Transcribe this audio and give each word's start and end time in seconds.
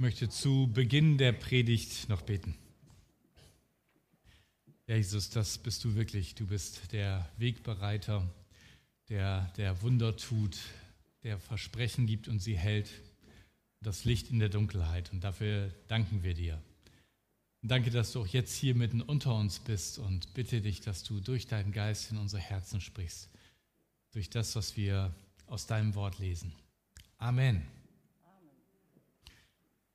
möchte 0.00 0.30
zu 0.30 0.70
Beginn 0.72 1.18
der 1.18 1.32
Predigt 1.32 2.08
noch 2.08 2.22
beten. 2.22 2.56
Ja, 4.86 4.96
Jesus, 4.96 5.28
das 5.30 5.58
bist 5.58 5.84
du 5.84 5.94
wirklich. 5.94 6.34
Du 6.34 6.46
bist 6.46 6.90
der 6.92 7.28
Wegbereiter, 7.36 8.28
der, 9.10 9.52
der 9.56 9.82
Wunder 9.82 10.16
tut, 10.16 10.56
der 11.22 11.38
Versprechen 11.38 12.06
gibt 12.06 12.28
und 12.28 12.40
sie 12.40 12.56
hält. 12.56 12.90
Das 13.82 14.04
Licht 14.04 14.30
in 14.30 14.38
der 14.38 14.48
Dunkelheit. 14.48 15.12
Und 15.12 15.22
dafür 15.22 15.70
danken 15.86 16.22
wir 16.22 16.34
dir. 16.34 16.60
Danke, 17.62 17.90
dass 17.90 18.12
du 18.12 18.22
auch 18.22 18.26
jetzt 18.26 18.56
hier 18.56 18.74
mitten 18.74 19.02
unter 19.02 19.34
uns 19.34 19.58
bist 19.58 19.98
und 19.98 20.32
bitte 20.32 20.62
dich, 20.62 20.80
dass 20.80 21.02
du 21.02 21.20
durch 21.20 21.46
deinen 21.46 21.72
Geist 21.72 22.10
in 22.10 22.16
unsere 22.16 22.40
Herzen 22.40 22.80
sprichst. 22.80 23.28
Durch 24.12 24.30
das, 24.30 24.56
was 24.56 24.76
wir 24.76 25.14
aus 25.46 25.66
deinem 25.66 25.94
Wort 25.94 26.18
lesen. 26.18 26.52
Amen. 27.18 27.79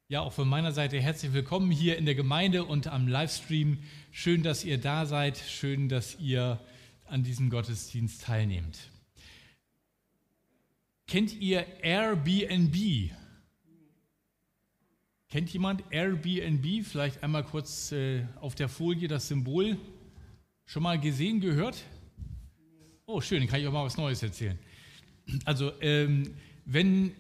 Ja, 0.08 0.22
auch 0.22 0.34
von 0.34 0.48
meiner 0.48 0.72
Seite 0.72 1.02
herzlich 1.02 1.34
willkommen 1.34 1.72
hier 1.72 1.98
in 1.98 2.06
der 2.06 2.14
Gemeinde 2.14 2.64
und 2.64 2.86
am 2.86 3.08
Livestream. 3.08 3.80
Schön, 4.12 4.44
dass 4.44 4.64
ihr 4.64 4.78
da 4.78 5.08
seid. 5.08 5.36
Schön, 5.40 5.90
dass 5.90 6.20
ihr 6.20 6.60
an 7.06 7.24
diesem 7.24 7.50
Gottesdienst 7.50 8.22
teilnehmt. 8.22 8.92
Kennt 11.08 11.34
ihr 11.34 11.66
Airbnb? 11.82 12.76
Kennt 15.28 15.50
jemand 15.50 15.84
Airbnb? 15.90 16.86
Vielleicht 16.86 17.24
einmal 17.24 17.44
kurz 17.44 17.92
äh, 17.92 18.28
auf 18.42 18.54
der 18.54 18.70
Folie 18.70 19.08
das 19.08 19.28
Symbol. 19.28 19.76
Schon 20.68 20.84
mal 20.84 21.00
gesehen, 21.00 21.42
gehört? 21.42 21.84
Oh, 23.08 23.22
schön, 23.22 23.40
dann 23.40 23.48
kann 23.48 23.60
ich 23.60 23.66
auch 23.66 23.74
mal 23.74 23.86
was 23.86 23.98
Neues 23.98 24.22
erzählen. 24.22 24.60
Also, 25.46 25.72
ähm, 25.82 26.36
wenn 26.66 27.16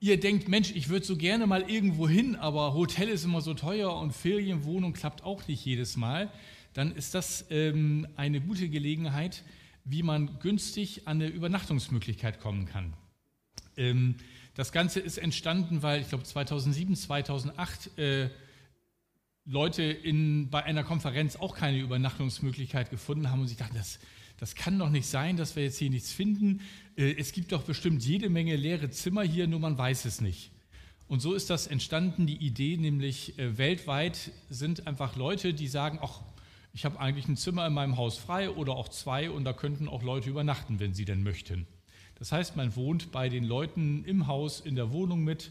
ihr 0.00 0.20
denkt, 0.20 0.48
Mensch, 0.48 0.72
ich 0.74 0.88
würde 0.88 1.04
so 1.04 1.16
gerne 1.16 1.46
mal 1.46 1.68
irgendwo 1.68 2.08
hin, 2.08 2.36
aber 2.36 2.74
Hotel 2.74 3.08
ist 3.08 3.24
immer 3.24 3.40
so 3.40 3.54
teuer 3.54 3.96
und 3.96 4.12
Ferienwohnung 4.12 4.92
klappt 4.92 5.24
auch 5.24 5.46
nicht 5.48 5.64
jedes 5.64 5.96
Mal, 5.96 6.30
dann 6.74 6.94
ist 6.94 7.14
das 7.14 7.46
ähm, 7.50 8.06
eine 8.16 8.40
gute 8.40 8.68
Gelegenheit, 8.68 9.42
wie 9.84 10.02
man 10.02 10.38
günstig 10.40 11.08
an 11.08 11.20
eine 11.20 11.28
Übernachtungsmöglichkeit 11.28 12.40
kommen 12.40 12.66
kann. 12.66 12.92
Ähm, 13.76 14.16
das 14.54 14.72
Ganze 14.72 15.00
ist 15.00 15.18
entstanden, 15.18 15.82
weil 15.82 16.00
ich 16.00 16.08
glaube 16.08 16.24
2007, 16.24 16.94
2008 16.94 17.98
äh, 17.98 18.30
Leute 19.44 19.82
in, 19.82 20.50
bei 20.50 20.62
einer 20.64 20.84
Konferenz 20.84 21.36
auch 21.36 21.56
keine 21.56 21.78
Übernachtungsmöglichkeit 21.78 22.90
gefunden 22.90 23.30
haben 23.30 23.40
und 23.40 23.48
sich 23.48 23.56
dachten, 23.56 23.76
das, 23.76 23.98
das 24.36 24.54
kann 24.54 24.78
doch 24.78 24.90
nicht 24.90 25.06
sein, 25.06 25.36
dass 25.36 25.56
wir 25.56 25.62
jetzt 25.62 25.78
hier 25.78 25.90
nichts 25.90 26.12
finden. 26.12 26.60
Äh, 26.98 27.14
es 27.16 27.32
gibt 27.32 27.52
doch 27.52 27.62
bestimmt 27.62 28.04
jede 28.04 28.28
Menge 28.28 28.56
leere 28.56 28.90
Zimmer 28.90 29.22
hier, 29.22 29.46
nur 29.46 29.60
man 29.60 29.78
weiß 29.78 30.04
es 30.04 30.20
nicht. 30.20 30.50
Und 31.06 31.20
so 31.20 31.32
ist 31.32 31.48
das 31.48 31.66
entstanden, 31.66 32.26
die 32.26 32.36
Idee, 32.36 32.76
nämlich 32.76 33.38
äh, 33.38 33.56
weltweit 33.56 34.32
sind 34.50 34.86
einfach 34.86 35.16
Leute, 35.16 35.54
die 35.54 35.68
sagen, 35.68 35.98
ach, 36.02 36.20
ich 36.74 36.84
habe 36.84 37.00
eigentlich 37.00 37.28
ein 37.28 37.36
Zimmer 37.36 37.66
in 37.66 37.72
meinem 37.72 37.96
Haus 37.96 38.18
frei 38.18 38.50
oder 38.50 38.74
auch 38.74 38.88
zwei 38.88 39.30
und 39.30 39.44
da 39.44 39.54
könnten 39.54 39.88
auch 39.88 40.02
Leute 40.02 40.28
übernachten, 40.28 40.80
wenn 40.80 40.92
sie 40.92 41.06
denn 41.06 41.22
möchten. 41.22 41.66
Das 42.16 42.30
heißt, 42.32 42.56
man 42.56 42.76
wohnt 42.76 43.10
bei 43.10 43.28
den 43.28 43.44
Leuten 43.44 44.04
im 44.04 44.26
Haus, 44.26 44.60
in 44.60 44.74
der 44.74 44.92
Wohnung 44.92 45.24
mit, 45.24 45.50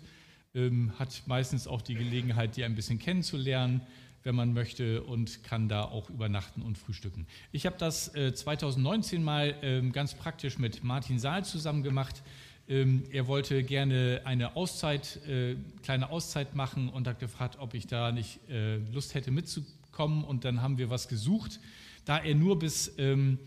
ähm, 0.54 0.92
hat 1.00 1.24
meistens 1.26 1.66
auch 1.66 1.82
die 1.82 1.96
Gelegenheit, 1.96 2.56
die 2.56 2.64
ein 2.64 2.76
bisschen 2.76 3.00
kennenzulernen 3.00 3.82
wenn 4.28 4.36
man 4.36 4.52
möchte 4.52 5.04
und 5.04 5.42
kann 5.46 5.70
da 5.70 5.84
auch 5.84 6.10
übernachten 6.10 6.62
und 6.62 6.78
frühstücken. 6.78 7.26
Ich 7.54 7.66
habe 7.66 7.78
das 7.80 8.14
äh, 8.14 8.34
2019 8.34 9.24
mal 9.24 9.56
ähm, 9.62 9.94
ganz 9.94 10.16
praktisch 10.16 10.60
mit 10.60 10.84
Martin 10.84 11.18
Saal 11.18 11.46
zusammen 11.46 11.82
gemacht. 11.82 12.22
Ähm, 12.68 13.06
er 13.10 13.28
wollte 13.28 13.64
gerne 13.64 14.24
eine 14.26 14.58
Auszeit, 14.58 15.26
äh, 15.28 15.56
kleine 15.82 16.10
Auszeit 16.10 16.56
machen 16.56 16.90
und 16.90 17.08
hat 17.08 17.20
gefragt, 17.20 17.56
ob 17.58 17.74
ich 17.74 17.88
da 17.88 18.12
nicht 18.12 18.42
äh, 18.50 18.80
Lust 18.92 19.16
hätte 19.16 19.32
mitzukommen. 19.32 20.26
Und 20.26 20.44
dann 20.44 20.62
haben 20.62 20.78
wir 20.78 20.90
was 20.90 21.08
gesucht. 21.08 21.62
Da 22.04 22.18
er 22.18 22.36
nur 22.36 22.60
bis 22.60 22.96
ähm, 22.98 23.40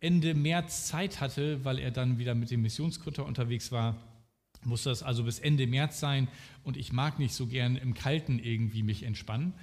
Ende 0.00 0.34
März 0.34 0.86
Zeit 0.88 1.22
hatte, 1.22 1.64
weil 1.64 1.78
er 1.78 1.92
dann 1.92 2.18
wieder 2.18 2.34
mit 2.34 2.50
dem 2.50 2.60
Missionskutter 2.60 3.24
unterwegs 3.24 3.72
war, 3.72 3.96
muss 4.64 4.82
das 4.82 5.02
also 5.02 5.24
bis 5.24 5.38
Ende 5.38 5.66
März 5.66 5.98
sein. 5.98 6.28
Und 6.62 6.76
ich 6.76 6.92
mag 6.92 7.18
nicht 7.18 7.34
so 7.34 7.46
gern 7.46 7.76
im 7.76 7.94
Kalten 7.94 8.38
irgendwie 8.38 8.82
mich 8.82 9.02
entspannen. 9.02 9.54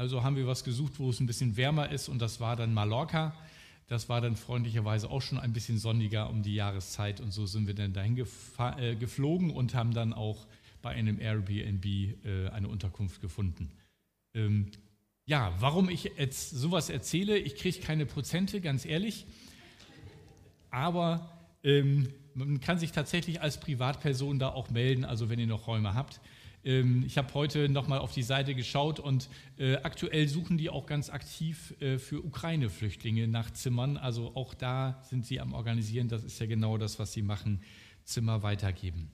Also 0.00 0.22
haben 0.22 0.34
wir 0.34 0.46
was 0.46 0.64
gesucht, 0.64 0.98
wo 0.98 1.10
es 1.10 1.20
ein 1.20 1.26
bisschen 1.26 1.58
wärmer 1.58 1.90
ist 1.90 2.08
und 2.08 2.22
das 2.22 2.40
war 2.40 2.56
dann 2.56 2.72
Mallorca. 2.72 3.34
Das 3.86 4.08
war 4.08 4.22
dann 4.22 4.34
freundlicherweise 4.34 5.10
auch 5.10 5.20
schon 5.20 5.38
ein 5.38 5.52
bisschen 5.52 5.78
sonniger 5.78 6.30
um 6.30 6.42
die 6.42 6.54
Jahreszeit 6.54 7.20
und 7.20 7.32
so 7.32 7.44
sind 7.44 7.66
wir 7.66 7.74
dann 7.74 7.92
dahin 7.92 8.16
äh, 8.16 8.96
geflogen 8.96 9.50
und 9.50 9.74
haben 9.74 9.92
dann 9.92 10.14
auch 10.14 10.46
bei 10.80 10.88
einem 10.88 11.20
Airbnb 11.20 11.84
äh, 11.84 12.48
eine 12.48 12.68
Unterkunft 12.68 13.20
gefunden. 13.20 13.72
Ähm, 14.32 14.70
ja, 15.26 15.52
warum 15.58 15.90
ich 15.90 16.04
jetzt 16.16 16.48
sowas 16.48 16.88
erzähle, 16.88 17.36
ich 17.36 17.56
kriege 17.56 17.80
keine 17.80 18.06
Prozente, 18.06 18.62
ganz 18.62 18.86
ehrlich, 18.86 19.26
aber 20.70 21.30
ähm, 21.62 22.08
man 22.32 22.62
kann 22.62 22.78
sich 22.78 22.92
tatsächlich 22.92 23.42
als 23.42 23.60
Privatperson 23.60 24.38
da 24.38 24.48
auch 24.48 24.70
melden, 24.70 25.04
also 25.04 25.28
wenn 25.28 25.38
ihr 25.38 25.46
noch 25.46 25.66
Räume 25.66 25.92
habt. 25.92 26.20
Ähm, 26.64 27.04
ich 27.06 27.18
habe 27.18 27.32
heute 27.34 27.68
nochmal 27.68 27.98
auf 27.98 28.12
die 28.12 28.22
Seite 28.22 28.54
geschaut 28.54 29.00
und 29.00 29.28
äh, 29.58 29.76
aktuell 29.76 30.28
suchen 30.28 30.58
die 30.58 30.70
auch 30.70 30.86
ganz 30.86 31.10
aktiv 31.10 31.74
äh, 31.80 31.98
für 31.98 32.24
Ukraine-Flüchtlinge 32.24 33.28
nach 33.28 33.50
Zimmern. 33.52 33.96
Also 33.96 34.34
auch 34.34 34.54
da 34.54 35.02
sind 35.08 35.26
sie 35.26 35.40
am 35.40 35.52
Organisieren. 35.52 36.08
Das 36.08 36.24
ist 36.24 36.38
ja 36.40 36.46
genau 36.46 36.78
das, 36.78 36.98
was 36.98 37.12
sie 37.12 37.22
machen, 37.22 37.62
Zimmer 38.04 38.42
weitergeben. 38.42 39.10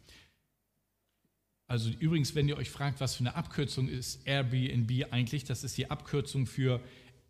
Also 1.68 1.90
übrigens, 1.90 2.34
wenn 2.34 2.48
ihr 2.48 2.56
euch 2.56 2.70
fragt, 2.70 3.00
was 3.00 3.16
für 3.16 3.20
eine 3.20 3.34
Abkürzung 3.34 3.88
ist 3.88 4.24
Airbnb 4.26 5.12
eigentlich, 5.12 5.44
das 5.44 5.64
ist 5.64 5.76
die 5.76 5.90
Abkürzung 5.90 6.46
für 6.46 6.80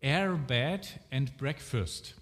Airbed 0.01 1.01
and 1.11 1.37
Breakfast. 1.39 2.17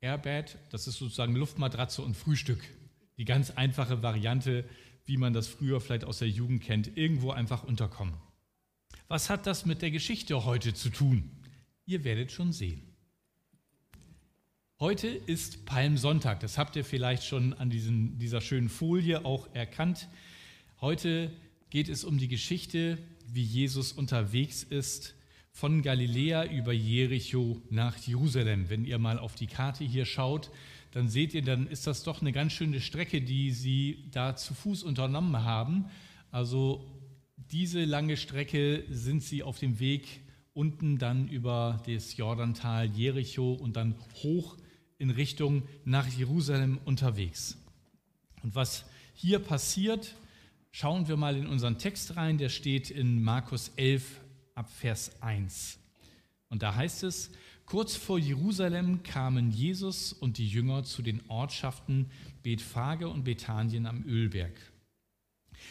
Airbed, 0.00 0.58
das 0.70 0.88
ist 0.88 0.98
sozusagen 0.98 1.36
Luftmatratze 1.36 2.02
und 2.02 2.16
Frühstück. 2.16 2.62
Die 3.16 3.24
ganz 3.24 3.52
einfache 3.52 4.02
Variante 4.02 4.68
wie 5.06 5.16
man 5.16 5.32
das 5.32 5.46
früher 5.46 5.80
vielleicht 5.80 6.04
aus 6.04 6.18
der 6.18 6.28
Jugend 6.28 6.62
kennt, 6.62 6.96
irgendwo 6.96 7.30
einfach 7.30 7.64
unterkommen. 7.64 8.14
Was 9.08 9.28
hat 9.30 9.46
das 9.46 9.66
mit 9.66 9.82
der 9.82 9.90
Geschichte 9.90 10.44
heute 10.44 10.74
zu 10.74 10.90
tun? 10.90 11.30
Ihr 11.86 12.04
werdet 12.04 12.32
schon 12.32 12.52
sehen. 12.52 12.82
Heute 14.80 15.08
ist 15.08 15.66
Palmsonntag, 15.66 16.40
das 16.40 16.58
habt 16.58 16.74
ihr 16.76 16.84
vielleicht 16.84 17.24
schon 17.24 17.52
an 17.52 17.70
diesen, 17.70 18.18
dieser 18.18 18.40
schönen 18.40 18.68
Folie 18.68 19.24
auch 19.24 19.48
erkannt. 19.54 20.08
Heute 20.80 21.30
geht 21.70 21.88
es 21.88 22.04
um 22.04 22.18
die 22.18 22.28
Geschichte, 22.28 22.98
wie 23.26 23.42
Jesus 23.42 23.92
unterwegs 23.92 24.62
ist 24.62 25.14
von 25.52 25.82
Galiläa 25.82 26.46
über 26.46 26.72
Jericho 26.72 27.62
nach 27.70 27.96
Jerusalem. 27.98 28.68
Wenn 28.68 28.84
ihr 28.84 28.98
mal 28.98 29.18
auf 29.18 29.36
die 29.36 29.46
Karte 29.46 29.84
hier 29.84 30.04
schaut, 30.04 30.50
dann 30.94 31.08
seht 31.08 31.34
ihr, 31.34 31.42
dann 31.42 31.66
ist 31.66 31.88
das 31.88 32.04
doch 32.04 32.20
eine 32.20 32.30
ganz 32.30 32.52
schöne 32.52 32.80
Strecke, 32.80 33.20
die 33.20 33.50
sie 33.50 34.08
da 34.12 34.36
zu 34.36 34.54
Fuß 34.54 34.84
unternommen 34.84 35.42
haben. 35.42 35.86
Also 36.30 36.86
diese 37.36 37.84
lange 37.84 38.16
Strecke 38.16 38.84
sind 38.88 39.24
sie 39.24 39.42
auf 39.42 39.58
dem 39.58 39.80
Weg 39.80 40.20
unten 40.52 40.98
dann 40.98 41.26
über 41.26 41.82
das 41.86 42.16
Jordantal 42.16 42.86
Jericho 42.86 43.54
und 43.54 43.74
dann 43.74 43.96
hoch 44.22 44.56
in 44.98 45.10
Richtung 45.10 45.64
nach 45.84 46.06
Jerusalem 46.06 46.78
unterwegs. 46.84 47.58
Und 48.44 48.54
was 48.54 48.84
hier 49.14 49.40
passiert, 49.40 50.14
schauen 50.70 51.08
wir 51.08 51.16
mal 51.16 51.36
in 51.36 51.48
unseren 51.48 51.76
Text 51.78 52.14
rein, 52.16 52.38
der 52.38 52.50
steht 52.50 52.92
in 52.92 53.20
Markus 53.20 53.72
11 53.74 54.20
ab 54.54 54.70
Vers 54.70 55.20
1. 55.20 55.80
Und 56.50 56.62
da 56.62 56.76
heißt 56.76 57.02
es, 57.02 57.32
Kurz 57.66 57.96
vor 57.96 58.18
Jerusalem 58.18 59.02
kamen 59.02 59.50
Jesus 59.50 60.12
und 60.12 60.36
die 60.36 60.46
Jünger 60.46 60.84
zu 60.84 61.00
den 61.00 61.22
Ortschaften 61.28 62.10
Bethphage 62.42 63.08
und 63.08 63.24
Bethanien 63.24 63.86
am 63.86 64.04
Ölberg. 64.04 64.52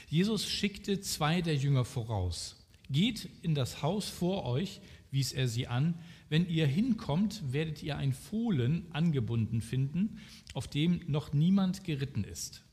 Jesus 0.10 0.50
schickte 0.50 1.02
zwei 1.02 1.42
der 1.42 1.56
Jünger 1.56 1.86
voraus. 1.86 2.68
Geht 2.90 3.30
in 3.44 3.54
das 3.54 3.84
Haus 3.84 4.10
vor 4.10 4.44
euch, 4.46 4.82
wies 5.12 5.34
er 5.34 5.48
sie 5.48 5.68
an. 5.68 6.00
Wenn 6.30 6.48
ihr 6.50 6.66
hinkommt, 6.66 7.54
werdet 7.54 7.84
ihr 7.84 7.96
ein 7.96 8.12
Fohlen 8.12 8.88
angebunden 8.92 9.62
finden, 9.62 10.20
auf 10.56 10.68
dem 10.68 11.02
noch 11.08 11.32
niemand 11.32 11.84
geritten 11.84 12.24
ist. 12.24 12.66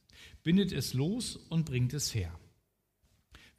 Bindet 0.42 0.72
es 0.72 0.94
los 0.94 1.36
und 1.36 1.66
bringt 1.66 1.92
es 1.92 2.14
her. 2.14 2.32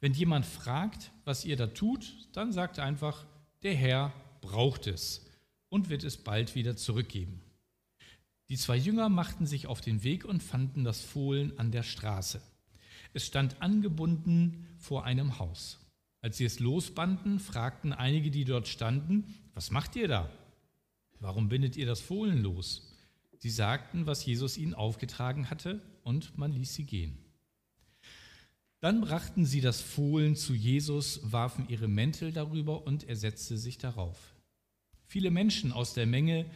Wenn 0.00 0.12
jemand 0.12 0.44
fragt, 0.44 1.12
was 1.24 1.44
ihr 1.44 1.56
da 1.56 1.68
tut, 1.68 2.28
dann 2.32 2.50
sagt 2.50 2.80
einfach, 2.80 3.24
der 3.62 3.76
Herr 3.76 4.12
braucht 4.40 4.88
es 4.88 5.24
und 5.72 5.88
wird 5.88 6.04
es 6.04 6.18
bald 6.18 6.54
wieder 6.54 6.76
zurückgeben. 6.76 7.40
Die 8.50 8.58
zwei 8.58 8.76
Jünger 8.76 9.08
machten 9.08 9.46
sich 9.46 9.66
auf 9.66 9.80
den 9.80 10.04
Weg 10.04 10.26
und 10.26 10.42
fanden 10.42 10.84
das 10.84 11.00
Fohlen 11.00 11.58
an 11.58 11.72
der 11.72 11.82
Straße. 11.82 12.42
Es 13.14 13.26
stand 13.26 13.62
angebunden 13.62 14.66
vor 14.76 15.04
einem 15.04 15.38
Haus. 15.38 15.78
Als 16.20 16.36
sie 16.36 16.44
es 16.44 16.60
losbanden, 16.60 17.40
fragten 17.40 17.94
einige, 17.94 18.30
die 18.30 18.44
dort 18.44 18.68
standen, 18.68 19.34
was 19.54 19.70
macht 19.70 19.96
ihr 19.96 20.08
da? 20.08 20.30
Warum 21.20 21.48
bindet 21.48 21.78
ihr 21.78 21.86
das 21.86 22.02
Fohlen 22.02 22.42
los? 22.42 22.94
Sie 23.38 23.50
sagten, 23.50 24.04
was 24.04 24.26
Jesus 24.26 24.58
ihnen 24.58 24.74
aufgetragen 24.74 25.48
hatte, 25.48 25.80
und 26.04 26.36
man 26.36 26.52
ließ 26.52 26.74
sie 26.74 26.84
gehen. 26.84 27.16
Dann 28.80 29.00
brachten 29.00 29.46
sie 29.46 29.62
das 29.62 29.80
Fohlen 29.80 30.36
zu 30.36 30.52
Jesus, 30.52 31.20
warfen 31.32 31.66
ihre 31.70 31.88
Mäntel 31.88 32.30
darüber 32.30 32.86
und 32.86 33.04
er 33.04 33.16
setzte 33.16 33.56
sich 33.56 33.78
darauf. 33.78 34.31
Viele 35.12 35.30
Menschen 35.30 35.72
aus 35.72 35.92
der 35.92 36.06
Menge 36.06 36.46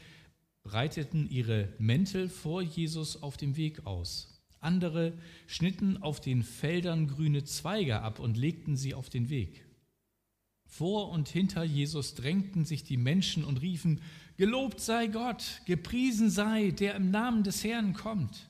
breiteten 0.62 1.28
ihre 1.28 1.68
Mäntel 1.78 2.30
vor 2.30 2.62
Jesus 2.62 3.22
auf 3.22 3.36
dem 3.36 3.54
Weg 3.58 3.86
aus. 3.86 4.42
Andere 4.60 5.12
schnitten 5.46 5.98
auf 5.98 6.22
den 6.22 6.42
Feldern 6.42 7.06
grüne 7.06 7.44
Zweige 7.44 8.00
ab 8.00 8.18
und 8.18 8.38
legten 8.38 8.74
sie 8.74 8.94
auf 8.94 9.10
den 9.10 9.28
Weg. 9.28 9.66
Vor 10.64 11.10
und 11.10 11.28
hinter 11.28 11.64
Jesus 11.64 12.14
drängten 12.14 12.64
sich 12.64 12.82
die 12.82 12.96
Menschen 12.96 13.44
und 13.44 13.60
riefen, 13.60 14.00
Gelobt 14.38 14.80
sei 14.80 15.08
Gott, 15.08 15.60
gepriesen 15.66 16.30
sei, 16.30 16.70
der 16.70 16.94
im 16.94 17.10
Namen 17.10 17.42
des 17.42 17.62
Herrn 17.62 17.92
kommt. 17.92 18.48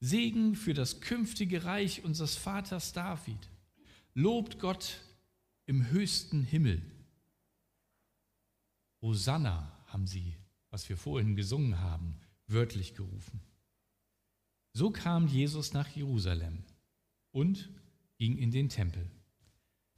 Segen 0.00 0.56
für 0.56 0.74
das 0.74 1.00
künftige 1.00 1.62
Reich 1.62 2.02
unseres 2.02 2.34
Vaters 2.34 2.92
David. 2.92 3.48
Lobt 4.14 4.58
Gott 4.58 4.98
im 5.66 5.88
höchsten 5.90 6.42
Himmel. 6.42 6.82
Hosanna 9.04 9.70
haben 9.86 10.06
sie, 10.06 10.34
was 10.70 10.88
wir 10.88 10.96
vorhin 10.96 11.36
gesungen 11.36 11.78
haben, 11.80 12.18
wörtlich 12.46 12.94
gerufen. 12.94 13.42
So 14.72 14.90
kam 14.90 15.28
Jesus 15.28 15.74
nach 15.74 15.88
Jerusalem 15.88 16.64
und 17.30 17.68
ging 18.16 18.38
in 18.38 18.50
den 18.50 18.70
Tempel. 18.70 19.10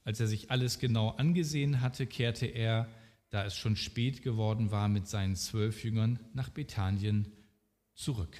Als 0.03 0.19
er 0.19 0.27
sich 0.27 0.51
alles 0.51 0.81
genau 0.81 1.11
angesehen 1.11 1.81
hatte, 1.81 2.07
kehrte 2.07 2.47
er, 2.47 2.89
da 3.31 3.45
es 3.45 3.57
schon 3.57 3.77
spät 3.77 4.23
geworden 4.23 4.73
war, 4.73 4.89
mit 4.89 5.07
seinen 5.07 5.37
zwölf 5.37 5.85
Jüngern 5.85 6.19
nach 6.35 6.49
Bethanien 6.49 7.31
zurück. 7.95 8.37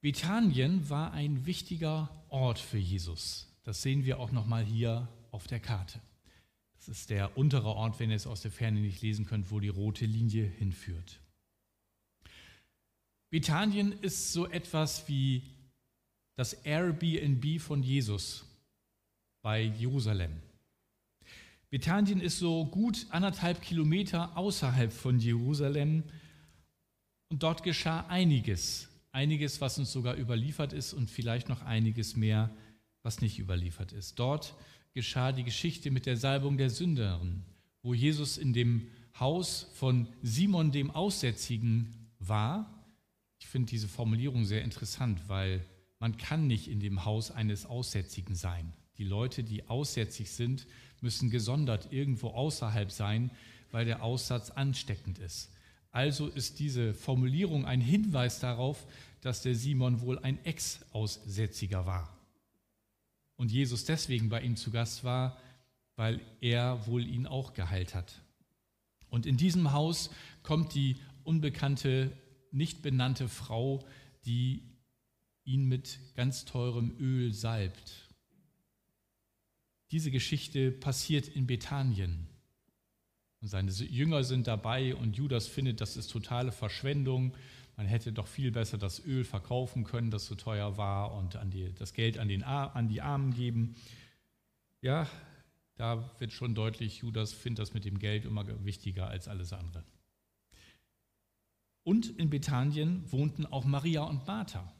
Bethanien 0.00 0.88
war 0.88 1.12
ein 1.12 1.44
wichtiger 1.44 2.24
Ort 2.30 2.58
für 2.58 2.78
Jesus. 2.78 3.54
Das 3.64 3.82
sehen 3.82 4.06
wir 4.06 4.18
auch 4.18 4.32
noch 4.32 4.46
mal 4.46 4.64
hier 4.64 5.08
auf 5.30 5.46
der 5.46 5.60
Karte. 5.60 6.00
Das 6.86 6.98
ist 6.98 7.10
der 7.10 7.36
untere 7.36 7.66
Ort, 7.66 7.98
wenn 7.98 8.10
ihr 8.10 8.16
es 8.16 8.28
aus 8.28 8.42
der 8.42 8.52
Ferne 8.52 8.80
nicht 8.80 9.02
lesen 9.02 9.26
könnt, 9.26 9.50
wo 9.50 9.58
die 9.58 9.68
rote 9.68 10.06
Linie 10.06 10.44
hinführt. 10.44 11.18
Bethanien 13.28 13.92
ist 14.02 14.32
so 14.32 14.46
etwas 14.46 15.08
wie 15.08 15.42
das 16.36 16.52
Airbnb 16.52 17.60
von 17.60 17.82
Jesus 17.82 18.44
bei 19.42 19.62
Jerusalem. 19.62 20.40
Bethanien 21.70 22.20
ist 22.20 22.38
so 22.38 22.66
gut 22.66 23.06
anderthalb 23.10 23.62
Kilometer 23.62 24.36
außerhalb 24.36 24.92
von 24.92 25.18
Jerusalem 25.18 26.04
und 27.30 27.42
dort 27.42 27.64
geschah 27.64 28.06
einiges. 28.06 28.88
Einiges, 29.10 29.60
was 29.60 29.78
uns 29.78 29.90
sogar 29.90 30.16
überliefert 30.16 30.72
ist 30.72 30.92
und 30.92 31.10
vielleicht 31.10 31.48
noch 31.48 31.62
einiges 31.62 32.14
mehr, 32.14 32.54
was 33.02 33.20
nicht 33.20 33.40
überliefert 33.40 33.92
ist. 33.92 34.20
Dort 34.20 34.54
geschah 34.96 35.30
die 35.30 35.44
Geschichte 35.44 35.90
mit 35.90 36.06
der 36.06 36.16
Salbung 36.16 36.56
der 36.56 36.70
Sünderin, 36.70 37.42
wo 37.82 37.92
Jesus 37.92 38.38
in 38.38 38.54
dem 38.54 38.88
Haus 39.20 39.68
von 39.74 40.08
Simon 40.22 40.72
dem 40.72 40.90
Aussätzigen 40.90 41.92
war. 42.18 42.82
Ich 43.38 43.46
finde 43.46 43.68
diese 43.68 43.88
Formulierung 43.88 44.46
sehr 44.46 44.64
interessant, 44.64 45.20
weil 45.28 45.62
man 45.98 46.16
kann 46.16 46.46
nicht 46.46 46.68
in 46.68 46.80
dem 46.80 47.04
Haus 47.04 47.30
eines 47.30 47.66
Aussätzigen 47.66 48.34
sein. 48.34 48.72
Die 48.96 49.04
Leute, 49.04 49.44
die 49.44 49.68
aussätzig 49.68 50.30
sind, 50.30 50.66
müssen 51.02 51.28
gesondert 51.28 51.92
irgendwo 51.92 52.28
außerhalb 52.28 52.90
sein, 52.90 53.30
weil 53.72 53.84
der 53.84 54.02
Aussatz 54.02 54.48
ansteckend 54.48 55.18
ist. 55.18 55.50
Also 55.90 56.28
ist 56.28 56.58
diese 56.58 56.94
Formulierung 56.94 57.66
ein 57.66 57.82
Hinweis 57.82 58.40
darauf, 58.40 58.86
dass 59.20 59.42
der 59.42 59.54
Simon 59.54 60.00
wohl 60.00 60.18
ein 60.20 60.42
Ex-Aussätziger 60.46 61.84
war. 61.84 62.15
Und 63.36 63.52
Jesus 63.52 63.84
deswegen 63.84 64.28
bei 64.28 64.40
ihm 64.40 64.56
zu 64.56 64.70
Gast 64.70 65.04
war, 65.04 65.38
weil 65.96 66.20
er 66.40 66.86
wohl 66.86 67.06
ihn 67.06 67.26
auch 67.26 67.54
geheilt 67.54 67.94
hat. 67.94 68.20
Und 69.08 69.26
in 69.26 69.36
diesem 69.36 69.72
Haus 69.72 70.10
kommt 70.42 70.74
die 70.74 70.96
unbekannte, 71.24 72.12
nicht 72.50 72.82
benannte 72.82 73.28
Frau, 73.28 73.84
die 74.24 74.62
ihn 75.44 75.66
mit 75.66 75.98
ganz 76.14 76.44
teurem 76.44 76.96
Öl 76.98 77.32
salbt. 77.32 78.08
Diese 79.90 80.10
Geschichte 80.10 80.72
passiert 80.72 81.28
in 81.28 81.46
Bethanien. 81.46 82.26
Und 83.40 83.48
seine 83.48 83.70
Jünger 83.70 84.24
sind 84.24 84.46
dabei 84.46 84.94
und 84.94 85.16
Judas 85.16 85.46
findet, 85.46 85.80
das 85.80 85.96
ist 85.96 86.08
totale 86.08 86.50
Verschwendung. 86.50 87.34
Man 87.76 87.86
hätte 87.86 88.12
doch 88.12 88.26
viel 88.26 88.50
besser 88.50 88.78
das 88.78 89.04
Öl 89.04 89.24
verkaufen 89.24 89.84
können, 89.84 90.10
das 90.10 90.26
so 90.26 90.34
teuer 90.34 90.76
war, 90.76 91.14
und 91.14 91.38
die, 91.52 91.74
das 91.74 91.92
Geld 91.92 92.18
an, 92.18 92.28
den, 92.28 92.42
an 92.42 92.88
die 92.88 93.02
Armen 93.02 93.34
geben. 93.34 93.76
Ja, 94.80 95.06
da 95.76 96.10
wird 96.18 96.32
schon 96.32 96.54
deutlich, 96.54 96.98
Judas 96.98 97.34
findet 97.34 97.60
das 97.60 97.74
mit 97.74 97.84
dem 97.84 97.98
Geld 97.98 98.24
immer 98.24 98.46
wichtiger 98.64 99.08
als 99.08 99.28
alles 99.28 99.52
andere. 99.52 99.84
Und 101.82 102.08
in 102.18 102.30
Bethanien 102.30 103.10
wohnten 103.12 103.44
auch 103.44 103.64
Maria 103.64 104.02
und 104.04 104.26
Martha, 104.26 104.72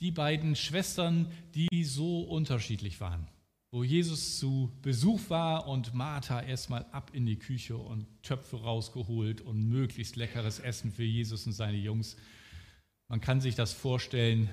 die 0.00 0.12
beiden 0.12 0.54
Schwestern, 0.54 1.32
die 1.54 1.84
so 1.84 2.22
unterschiedlich 2.22 3.00
waren 3.00 3.26
wo 3.70 3.84
Jesus 3.84 4.38
zu 4.38 4.72
Besuch 4.80 5.28
war 5.28 5.68
und 5.68 5.92
Martha 5.92 6.40
erstmal 6.40 6.86
ab 6.86 7.10
in 7.12 7.26
die 7.26 7.38
Küche 7.38 7.76
und 7.76 8.06
Töpfe 8.22 8.62
rausgeholt 8.62 9.42
und 9.42 9.68
möglichst 9.68 10.16
leckeres 10.16 10.58
Essen 10.58 10.90
für 10.90 11.04
Jesus 11.04 11.46
und 11.46 11.52
seine 11.52 11.76
Jungs. 11.76 12.16
Man 13.08 13.20
kann 13.20 13.40
sich 13.40 13.54
das 13.54 13.72
vorstellen, 13.72 14.48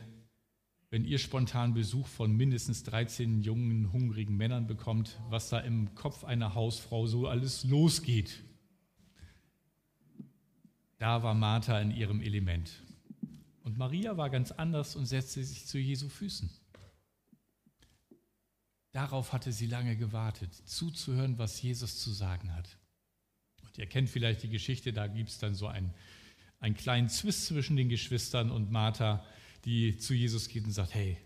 wenn 0.90 1.06
ihr 1.06 1.18
spontan 1.18 1.74
Besuch 1.74 2.08
von 2.08 2.36
mindestens 2.36 2.84
13 2.84 3.42
jungen, 3.42 3.92
hungrigen 3.92 4.36
Männern 4.36 4.68
bekommt, 4.68 5.20
was 5.30 5.50
da 5.50 5.60
im 5.60 5.96
Kopf 5.96 6.24
einer 6.24 6.54
Hausfrau 6.54 7.08
so 7.08 7.28
alles 7.28 7.64
losgeht. 7.64 8.44
Da 10.98 11.24
war 11.24 11.34
Martha 11.34 11.80
in 11.80 11.92
ihrem 11.92 12.22
Element. 12.22 12.84
Und 13.64 13.78
Maria 13.78 14.16
war 14.16 14.30
ganz 14.30 14.52
anders 14.52 14.96
und 14.96 15.06
setzte 15.06 15.44
sich 15.44 15.66
zu 15.66 15.78
Jesu 15.78 16.08
Füßen. 16.08 16.50
Darauf 18.96 19.34
hatte 19.34 19.52
sie 19.52 19.68
lange 19.68 19.98
gewartet, 19.98 20.54
zuzuhören, 20.54 21.38
was 21.38 21.62
Jesus 21.62 22.00
zu 22.00 22.12
sagen 22.12 22.54
hat. 22.56 22.78
Und 23.66 23.78
ihr 23.78 23.88
kennt 23.88 24.10
vielleicht 24.10 24.42
die 24.44 24.48
Geschichte, 24.48 24.94
da 24.94 25.08
gibt 25.08 25.32
es 25.32 25.38
dann 25.38 25.54
so 25.54 25.68
einen, 25.68 25.94
einen 26.62 26.76
kleinen 26.76 27.10
Zwist 27.10 27.48
zwischen 27.48 27.76
den 27.76 27.90
Geschwistern 27.90 28.50
und 28.52 28.72
Martha, 28.72 29.22
die 29.66 29.98
zu 29.98 30.14
Jesus 30.14 30.48
geht 30.48 30.64
und 30.64 30.72
sagt, 30.72 30.94
hey, 30.94 31.18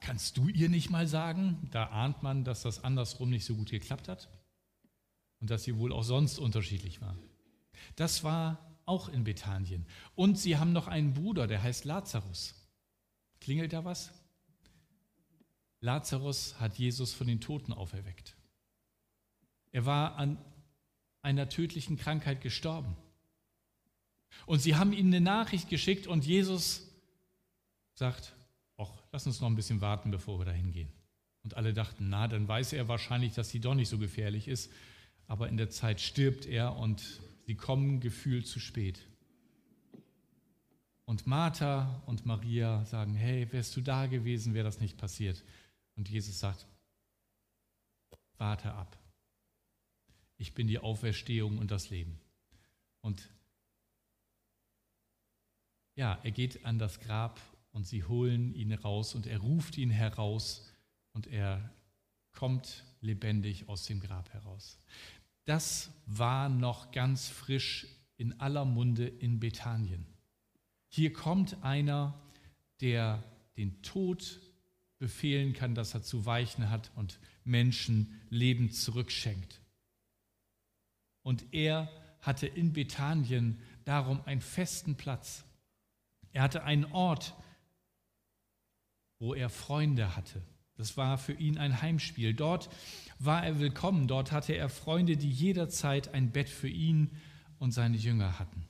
kannst 0.00 0.36
du 0.36 0.48
ihr 0.50 0.68
nicht 0.68 0.90
mal 0.90 1.06
sagen? 1.06 1.66
Da 1.70 1.86
ahnt 1.86 2.22
man, 2.22 2.44
dass 2.44 2.60
das 2.60 2.84
andersrum 2.84 3.30
nicht 3.30 3.46
so 3.46 3.54
gut 3.54 3.70
geklappt 3.70 4.08
hat 4.08 4.28
und 5.40 5.48
dass 5.48 5.64
sie 5.64 5.78
wohl 5.78 5.94
auch 5.94 6.04
sonst 6.04 6.38
unterschiedlich 6.38 7.00
war. 7.00 7.16
Das 7.96 8.22
war 8.22 8.78
auch 8.84 9.08
in 9.08 9.24
Bethanien. 9.24 9.86
Und 10.14 10.38
sie 10.38 10.58
haben 10.58 10.74
noch 10.74 10.88
einen 10.88 11.14
Bruder, 11.14 11.46
der 11.46 11.62
heißt 11.62 11.86
Lazarus. 11.86 12.54
Klingelt 13.40 13.72
da 13.72 13.86
was? 13.86 14.12
Lazarus 15.84 16.58
hat 16.58 16.78
Jesus 16.78 17.12
von 17.12 17.26
den 17.26 17.42
Toten 17.42 17.72
auferweckt. 17.72 18.34
Er 19.70 19.84
war 19.84 20.16
an 20.16 20.38
einer 21.20 21.50
tödlichen 21.50 21.98
Krankheit 21.98 22.40
gestorben. 22.40 22.96
Und 24.46 24.60
sie 24.60 24.76
haben 24.76 24.94
ihm 24.94 25.08
eine 25.08 25.20
Nachricht 25.20 25.68
geschickt 25.68 26.06
und 26.06 26.24
Jesus 26.24 26.88
sagt, 27.94 28.34
ach, 28.78 28.90
lass 29.12 29.26
uns 29.26 29.40
noch 29.40 29.48
ein 29.48 29.56
bisschen 29.56 29.82
warten, 29.82 30.10
bevor 30.10 30.38
wir 30.38 30.46
da 30.46 30.52
hingehen. 30.52 30.88
Und 31.42 31.54
alle 31.58 31.74
dachten, 31.74 32.08
na, 32.08 32.28
dann 32.28 32.48
weiß 32.48 32.72
er 32.72 32.88
wahrscheinlich, 32.88 33.34
dass 33.34 33.50
sie 33.50 33.60
doch 33.60 33.74
nicht 33.74 33.90
so 33.90 33.98
gefährlich 33.98 34.48
ist. 34.48 34.72
Aber 35.26 35.50
in 35.50 35.58
der 35.58 35.68
Zeit 35.68 36.00
stirbt 36.00 36.46
er 36.46 36.76
und 36.76 37.20
sie 37.46 37.56
kommen 37.56 38.00
gefühlt 38.00 38.46
zu 38.46 38.58
spät. 38.58 39.00
Und 41.04 41.26
Martha 41.26 42.02
und 42.06 42.24
Maria 42.24 42.86
sagen, 42.86 43.14
hey, 43.14 43.52
wärst 43.52 43.76
du 43.76 43.82
da 43.82 44.06
gewesen, 44.06 44.54
wäre 44.54 44.64
das 44.64 44.80
nicht 44.80 44.96
passiert. 44.96 45.44
Und 45.96 46.08
Jesus 46.08 46.38
sagt, 46.38 46.66
warte 48.36 48.72
ab. 48.72 48.98
Ich 50.36 50.54
bin 50.54 50.66
die 50.66 50.78
Auferstehung 50.78 51.58
und 51.58 51.70
das 51.70 51.90
Leben. 51.90 52.18
Und 53.00 53.30
ja, 55.94 56.18
er 56.22 56.30
geht 56.32 56.64
an 56.64 56.78
das 56.78 56.98
Grab 57.00 57.40
und 57.72 57.86
sie 57.86 58.04
holen 58.04 58.52
ihn 58.54 58.72
raus 58.72 59.14
und 59.14 59.26
er 59.26 59.38
ruft 59.38 59.78
ihn 59.78 59.90
heraus 59.90 60.72
und 61.12 61.28
er 61.28 61.70
kommt 62.32 62.84
lebendig 63.00 63.68
aus 63.68 63.86
dem 63.86 64.00
Grab 64.00 64.32
heraus. 64.32 64.78
Das 65.44 65.90
war 66.06 66.48
noch 66.48 66.90
ganz 66.90 67.28
frisch 67.28 67.86
in 68.16 68.40
aller 68.40 68.64
Munde 68.64 69.06
in 69.06 69.38
Bethanien. 69.38 70.06
Hier 70.88 71.12
kommt 71.12 71.62
einer, 71.62 72.18
der 72.80 73.22
den 73.56 73.82
Tod 73.82 74.40
befehlen 74.98 75.52
kann, 75.52 75.74
dass 75.74 75.94
er 75.94 76.02
zu 76.02 76.26
weichen 76.26 76.70
hat 76.70 76.90
und 76.94 77.18
Menschen 77.44 78.20
Leben 78.30 78.70
zurückschenkt. 78.70 79.60
Und 81.22 81.44
er 81.52 81.90
hatte 82.20 82.46
in 82.46 82.72
Bethanien 82.72 83.60
darum 83.84 84.20
einen 84.24 84.40
festen 84.40 84.96
Platz. 84.96 85.44
Er 86.32 86.42
hatte 86.42 86.64
einen 86.64 86.84
Ort, 86.86 87.34
wo 89.18 89.34
er 89.34 89.50
Freunde 89.50 90.16
hatte. 90.16 90.42
Das 90.76 90.96
war 90.96 91.18
für 91.18 91.32
ihn 91.32 91.58
ein 91.58 91.80
Heimspiel. 91.80 92.34
Dort 92.34 92.68
war 93.18 93.44
er 93.44 93.60
willkommen. 93.60 94.08
Dort 94.08 94.32
hatte 94.32 94.54
er 94.54 94.68
Freunde, 94.68 95.16
die 95.16 95.30
jederzeit 95.30 96.12
ein 96.14 96.32
Bett 96.32 96.48
für 96.48 96.68
ihn 96.68 97.10
und 97.58 97.70
seine 97.70 97.96
Jünger 97.96 98.38
hatten. 98.38 98.66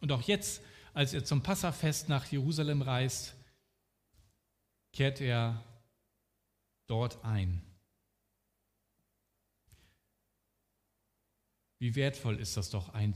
Und 0.00 0.10
auch 0.12 0.22
jetzt, 0.22 0.62
als 0.94 1.14
er 1.14 1.24
zum 1.24 1.42
Passafest 1.42 2.08
nach 2.08 2.26
Jerusalem 2.26 2.82
reist, 2.82 3.35
kehrt 4.96 5.20
er 5.20 5.62
dort 6.86 7.22
ein. 7.22 7.60
Wie 11.78 11.94
wertvoll 11.94 12.40
ist 12.40 12.56
das 12.56 12.70
doch, 12.70 12.94
ein 12.94 13.12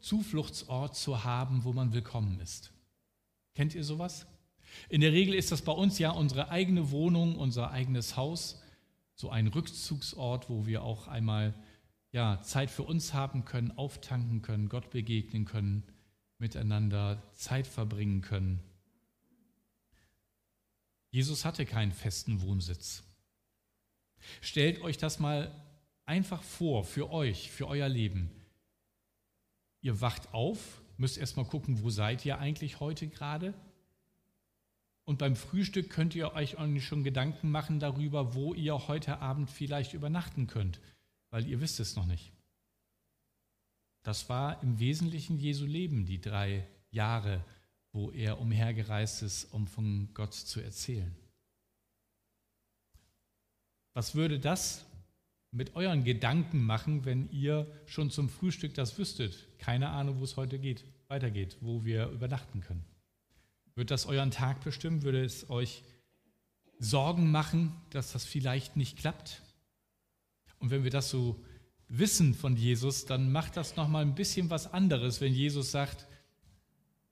Zufluchtsort 0.00 0.96
zu 0.96 1.24
haben, 1.24 1.64
wo 1.64 1.74
man 1.74 1.92
willkommen 1.92 2.40
ist. 2.40 2.72
Kennt 3.54 3.74
ihr 3.74 3.84
sowas? 3.84 4.26
In 4.88 5.02
der 5.02 5.12
Regel 5.12 5.34
ist 5.34 5.52
das 5.52 5.60
bei 5.60 5.72
uns 5.72 5.98
ja 5.98 6.10
unsere 6.10 6.48
eigene 6.48 6.90
Wohnung, 6.90 7.36
unser 7.36 7.70
eigenes 7.70 8.16
Haus, 8.16 8.62
so 9.14 9.28
ein 9.28 9.48
Rückzugsort, 9.48 10.48
wo 10.48 10.64
wir 10.64 10.84
auch 10.84 11.06
einmal 11.06 11.52
ja, 12.12 12.40
Zeit 12.40 12.70
für 12.70 12.84
uns 12.84 13.12
haben 13.12 13.44
können, 13.44 13.76
auftanken 13.76 14.40
können, 14.40 14.70
Gott 14.70 14.88
begegnen 14.88 15.44
können, 15.44 15.82
miteinander 16.38 17.22
Zeit 17.34 17.66
verbringen 17.66 18.22
können. 18.22 18.62
Jesus 21.10 21.44
hatte 21.44 21.64
keinen 21.64 21.92
festen 21.92 22.42
Wohnsitz. 22.42 23.02
Stellt 24.40 24.82
euch 24.82 24.98
das 24.98 25.18
mal 25.18 25.54
einfach 26.04 26.42
vor 26.42 26.84
für 26.84 27.10
euch, 27.10 27.50
für 27.50 27.68
euer 27.68 27.88
Leben. 27.88 28.30
Ihr 29.80 30.00
wacht 30.00 30.34
auf, 30.34 30.82
müsst 30.96 31.18
erstmal 31.18 31.46
gucken, 31.46 31.82
wo 31.82 31.90
seid 31.90 32.24
ihr 32.24 32.38
eigentlich 32.38 32.80
heute 32.80 33.08
gerade? 33.08 33.54
Und 35.04 35.18
beim 35.18 35.36
Frühstück 35.36 35.88
könnt 35.88 36.14
ihr 36.14 36.34
euch 36.34 36.56
schon 36.80 37.04
Gedanken 37.04 37.50
machen 37.50 37.80
darüber, 37.80 38.34
wo 38.34 38.52
ihr 38.52 38.88
heute 38.88 39.20
Abend 39.20 39.50
vielleicht 39.50 39.94
übernachten 39.94 40.46
könnt, 40.46 40.80
weil 41.30 41.46
ihr 41.46 41.60
wisst 41.60 41.80
es 41.80 41.96
noch 41.96 42.04
nicht. 42.04 42.32
Das 44.02 44.28
war 44.28 44.62
im 44.62 44.78
Wesentlichen 44.78 45.38
Jesu 45.38 45.64
Leben, 45.64 46.04
die 46.04 46.20
drei 46.20 46.66
Jahre, 46.90 47.44
wo 47.98 48.12
er 48.12 48.40
umhergereist 48.40 49.24
ist, 49.24 49.52
um 49.52 49.66
von 49.66 50.08
Gott 50.14 50.32
zu 50.32 50.60
erzählen. 50.60 51.12
Was 53.92 54.14
würde 54.14 54.38
das 54.38 54.86
mit 55.50 55.74
euren 55.74 56.04
Gedanken 56.04 56.62
machen, 56.62 57.04
wenn 57.04 57.28
ihr 57.32 57.66
schon 57.86 58.12
zum 58.12 58.28
Frühstück 58.28 58.72
das 58.74 58.96
wüsstet? 58.98 59.48
Keine 59.58 59.88
Ahnung, 59.88 60.20
wo 60.20 60.24
es 60.24 60.36
heute 60.36 60.60
geht, 60.60 60.84
weitergeht, 61.08 61.56
wo 61.60 61.84
wir 61.84 62.06
übernachten 62.10 62.60
können. 62.60 62.84
Wird 63.74 63.90
das 63.90 64.06
euren 64.06 64.30
Tag 64.30 64.62
bestimmen? 64.62 65.02
Würde 65.02 65.24
es 65.24 65.50
euch 65.50 65.82
Sorgen 66.78 67.32
machen, 67.32 67.74
dass 67.90 68.12
das 68.12 68.24
vielleicht 68.24 68.76
nicht 68.76 68.96
klappt? 68.96 69.42
Und 70.60 70.70
wenn 70.70 70.84
wir 70.84 70.92
das 70.92 71.10
so 71.10 71.44
wissen 71.88 72.34
von 72.34 72.56
Jesus, 72.56 73.06
dann 73.06 73.32
macht 73.32 73.56
das 73.56 73.74
noch 73.74 73.88
mal 73.88 74.02
ein 74.02 74.14
bisschen 74.14 74.50
was 74.50 74.72
anderes, 74.72 75.20
wenn 75.20 75.34
Jesus 75.34 75.72
sagt: 75.72 76.07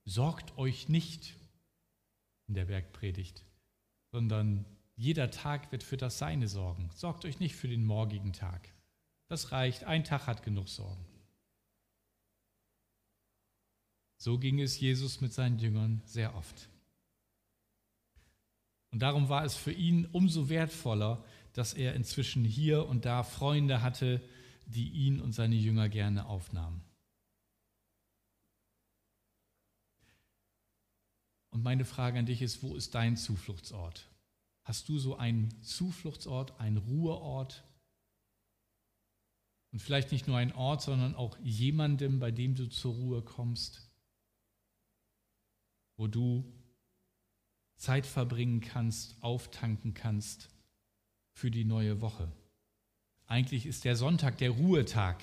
Sorgt 0.06 0.56
euch 0.56 0.88
nicht 0.88 1.34
in 2.46 2.54
der 2.54 2.66
Bergpredigt, 2.66 3.44
sondern 4.12 4.64
jeder 4.94 5.30
Tag 5.32 5.72
wird 5.72 5.82
für 5.82 5.96
das 5.96 6.18
Seine 6.18 6.46
sorgen. 6.46 6.88
Sorgt 6.94 7.24
euch 7.24 7.40
nicht 7.40 7.56
für 7.56 7.68
den 7.68 7.84
morgigen 7.84 8.32
Tag. 8.32 8.72
Das 9.28 9.50
reicht. 9.50 9.84
Ein 9.84 10.04
Tag 10.04 10.28
hat 10.28 10.44
genug 10.44 10.68
Sorgen. 10.68 11.04
So 14.16 14.38
ging 14.38 14.60
es 14.60 14.78
Jesus 14.78 15.20
mit 15.20 15.32
seinen 15.32 15.58
Jüngern 15.58 16.00
sehr 16.04 16.36
oft. 16.36 16.68
Und 18.92 19.00
darum 19.00 19.28
war 19.28 19.44
es 19.44 19.56
für 19.56 19.72
ihn 19.72 20.06
umso 20.06 20.48
wertvoller, 20.48 21.22
dass 21.52 21.74
er 21.74 21.94
inzwischen 21.94 22.44
hier 22.44 22.86
und 22.86 23.04
da 23.04 23.24
Freunde 23.24 23.82
hatte, 23.82 24.22
die 24.66 24.88
ihn 24.88 25.20
und 25.20 25.32
seine 25.32 25.56
Jünger 25.56 25.88
gerne 25.88 26.26
aufnahmen. 26.26 26.85
Und 31.56 31.62
meine 31.62 31.86
Frage 31.86 32.18
an 32.18 32.26
dich 32.26 32.42
ist, 32.42 32.62
wo 32.62 32.76
ist 32.76 32.94
dein 32.94 33.16
Zufluchtsort? 33.16 34.10
Hast 34.62 34.90
du 34.90 34.98
so 34.98 35.16
einen 35.16 35.62
Zufluchtsort, 35.62 36.60
einen 36.60 36.76
Ruheort? 36.76 37.64
Und 39.72 39.80
vielleicht 39.80 40.12
nicht 40.12 40.28
nur 40.28 40.36
einen 40.36 40.52
Ort, 40.52 40.82
sondern 40.82 41.14
auch 41.14 41.38
jemandem, 41.42 42.18
bei 42.18 42.30
dem 42.30 42.54
du 42.54 42.68
zur 42.68 42.92
Ruhe 42.92 43.22
kommst? 43.22 43.86
wo 45.96 46.06
du 46.06 46.44
Zeit 47.76 48.06
verbringen 48.06 48.60
kannst, 48.60 49.16
auftanken 49.22 49.94
kannst 49.94 50.50
für 51.32 51.50
die 51.50 51.64
neue 51.64 52.02
Woche. 52.02 52.30
Eigentlich 53.26 53.64
ist 53.64 53.84
der 53.84 53.96
Sonntag 53.96 54.36
der 54.36 54.50
Ruhetag. 54.50 55.22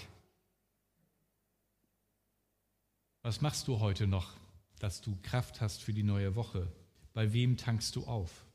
Was 3.21 3.39
machst 3.41 3.67
du 3.67 3.79
heute 3.79 4.07
noch, 4.07 4.35
dass 4.83 4.99
du 4.99 5.17
Kraft 5.23 5.61
hast 5.61 5.81
für 5.81 5.93
die 5.93 6.03
neue 6.03 6.35
Woche? 6.35 6.67
Bei 7.13 7.31
wem 7.31 7.55
tankst 7.55 7.95
du 7.95 8.03
auf? 8.03 8.45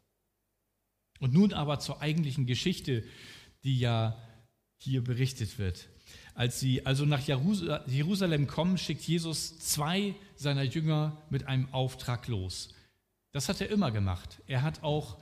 Und 1.20 1.32
nun 1.32 1.54
aber 1.54 1.80
zur 1.80 2.02
eigentlichen 2.02 2.44
Geschichte, 2.44 3.02
die 3.64 3.78
ja 3.78 4.14
hier 4.76 5.02
berichtet 5.02 5.58
wird. 5.58 5.88
Als 6.34 6.60
sie 6.60 6.84
also 6.84 7.06
nach 7.06 7.22
Jerusalem 7.26 8.46
kommen, 8.46 8.76
schickt 8.76 9.04
Jesus 9.04 9.58
zwei 9.58 10.14
seiner 10.36 10.64
Jünger 10.64 11.16
mit 11.30 11.46
einem 11.46 11.72
Auftrag 11.72 12.28
los. 12.28 12.74
Das 13.32 13.48
hat 13.48 13.62
er 13.62 13.70
immer 13.70 13.90
gemacht. 13.90 14.42
Er 14.46 14.60
hat 14.60 14.82
auch 14.82 15.16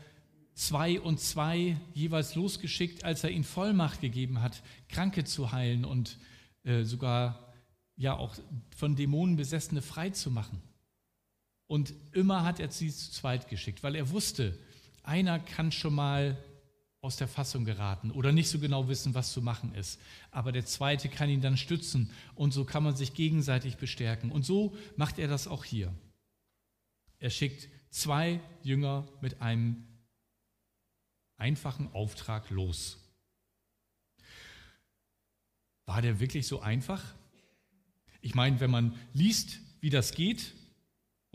zwei 0.54 1.00
und 1.00 1.20
zwei 1.20 1.80
jeweils 1.94 2.34
losgeschickt, 2.34 3.04
als 3.04 3.22
er 3.22 3.30
ihnen 3.30 3.44
Vollmacht 3.44 4.00
gegeben 4.00 4.42
hat, 4.42 4.60
Kranke 4.88 5.22
zu 5.22 5.52
heilen 5.52 5.84
und 5.84 6.18
äh, 6.64 6.82
sogar 6.82 7.54
ja 7.94 8.16
auch 8.16 8.34
von 8.76 8.96
Dämonen 8.96 9.36
Besessene 9.36 9.82
frei 9.82 10.10
zu 10.10 10.32
machen. 10.32 10.60
Und 11.66 11.94
immer 12.12 12.44
hat 12.44 12.60
er 12.60 12.70
sie 12.70 12.90
zu 12.90 13.10
zweit 13.10 13.48
geschickt, 13.48 13.82
weil 13.82 13.96
er 13.96 14.10
wusste, 14.10 14.56
einer 15.02 15.38
kann 15.38 15.72
schon 15.72 15.94
mal 15.94 16.36
aus 17.00 17.16
der 17.16 17.28
Fassung 17.28 17.64
geraten 17.64 18.10
oder 18.10 18.32
nicht 18.32 18.48
so 18.48 18.58
genau 18.58 18.88
wissen, 18.88 19.14
was 19.14 19.32
zu 19.32 19.40
machen 19.40 19.74
ist. 19.74 20.00
Aber 20.30 20.52
der 20.52 20.64
zweite 20.64 21.08
kann 21.08 21.30
ihn 21.30 21.40
dann 21.40 21.56
stützen 21.56 22.10
und 22.34 22.52
so 22.52 22.64
kann 22.64 22.82
man 22.82 22.96
sich 22.96 23.14
gegenseitig 23.14 23.76
bestärken. 23.76 24.32
Und 24.32 24.44
so 24.44 24.76
macht 24.96 25.18
er 25.18 25.28
das 25.28 25.46
auch 25.46 25.64
hier. 25.64 25.94
Er 27.18 27.30
schickt 27.30 27.68
zwei 27.90 28.40
Jünger 28.62 29.06
mit 29.20 29.40
einem 29.40 29.86
einfachen 31.36 31.92
Auftrag 31.92 32.50
los. 32.50 32.98
War 35.84 36.02
der 36.02 36.18
wirklich 36.18 36.46
so 36.46 36.60
einfach? 36.60 37.14
Ich 38.20 38.34
meine, 38.34 38.58
wenn 38.58 38.70
man 38.70 38.98
liest, 39.12 39.60
wie 39.80 39.90
das 39.90 40.12
geht 40.12 40.52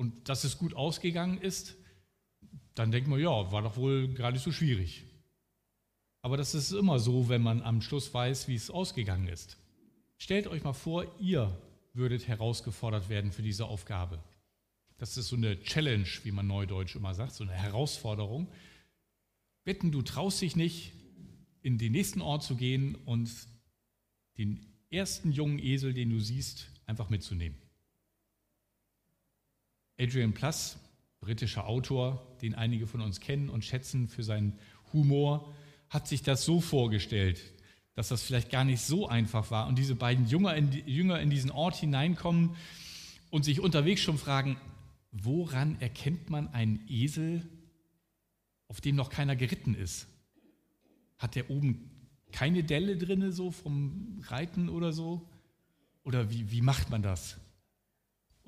und 0.01 0.27
dass 0.27 0.43
es 0.43 0.58
gut 0.58 0.74
ausgegangen 0.74 1.38
ist, 1.38 1.75
dann 2.74 2.91
denkt 2.91 3.08
man, 3.08 3.20
ja, 3.20 3.51
war 3.51 3.62
doch 3.62 3.77
wohl 3.77 4.12
gar 4.15 4.31
nicht 4.31 4.41
so 4.41 4.51
schwierig. 4.51 5.03
Aber 6.24 6.38
das 6.38 6.55
ist 6.55 6.72
immer 6.72 6.98
so, 6.98 7.29
wenn 7.29 7.43
man 7.43 7.62
am 7.62 7.84
Schluss 7.84 8.12
weiß, 8.12 8.48
wie 8.48 8.55
es 8.55 8.72
ausgegangen 8.72 9.27
ist. 9.27 9.58
Stellt 10.17 10.48
euch 10.48 10.63
mal 10.63 10.74
vor, 10.74 11.05
ihr 11.20 11.55
würdet 11.93 12.27
herausgefordert 12.27 13.10
werden 13.10 13.31
für 13.31 13.43
diese 13.43 13.65
Aufgabe. 13.65 14.24
Das 14.98 15.17
ist 15.17 15.27
so 15.27 15.36
eine 15.36 15.62
Challenge, 15.62 16.08
wie 16.24 16.31
man 16.31 16.48
neudeutsch 16.48 16.96
immer 16.96 17.13
sagt, 17.13 17.34
so 17.34 17.43
eine 17.43 17.53
Herausforderung. 17.53 18.48
Wetten, 19.65 19.91
du 19.91 20.01
traust 20.01 20.41
dich 20.41 20.55
nicht, 20.55 20.93
in 21.62 21.77
den 21.77 21.91
nächsten 21.91 22.22
Ort 22.22 22.41
zu 22.41 22.55
gehen 22.55 22.96
und 23.05 23.29
den 24.39 24.65
ersten 24.89 25.31
jungen 25.31 25.60
Esel, 25.60 25.93
den 25.93 26.10
du 26.10 26.20
siehst, 26.20 26.72
einfach 26.88 27.12
mitzunehmen. 27.12 27.61
Adrian 30.00 30.33
Plass, 30.33 30.79
britischer 31.19 31.67
Autor, 31.67 32.36
den 32.41 32.55
einige 32.55 32.88
von 32.88 33.01
uns 33.01 33.19
kennen 33.19 33.50
und 33.50 33.63
schätzen 33.63 34.07
für 34.07 34.24
seinen 34.24 34.57
Humor, 34.93 35.53
hat 35.89 36.07
sich 36.07 36.24
das 36.24 36.45
so 36.45 36.62
vorgestellt, 36.62 37.41
dass 37.95 38.07
das 38.07 38.24
vielleicht 38.24 38.50
gar 38.50 38.63
nicht 38.63 38.81
so 38.81 39.07
einfach 39.07 39.51
war 39.51 39.67
und 39.67 39.77
diese 39.77 39.95
beiden 39.95 40.27
Jünger 40.27 40.55
in, 40.55 40.71
Jünger 40.71 41.19
in 41.19 41.29
diesen 41.29 41.51
Ort 41.51 41.75
hineinkommen 41.75 42.55
und 43.29 43.43
sich 43.43 43.60
unterwegs 43.60 44.01
schon 44.01 44.17
fragen, 44.17 44.57
woran 45.12 45.79
erkennt 45.81 46.29
man 46.29 46.48
einen 46.50 46.83
Esel, 46.88 47.48
auf 48.67 48.79
dem 48.79 48.95
noch 48.95 49.10
keiner 49.10 49.36
geritten 49.36 49.75
ist? 49.75 50.07
Hat 51.17 51.36
der 51.36 51.50
oben 51.50 51.91
keine 52.31 52.63
Delle 52.63 52.98
drinne 52.98 53.31
so 53.33 53.51
vom 53.51 54.21
Reiten 54.27 54.69
oder 54.69 54.93
so? 54.93 55.27
Oder 56.03 56.31
wie, 56.31 56.50
wie 56.51 56.62
macht 56.62 56.89
man 56.89 57.03
das? 57.03 57.38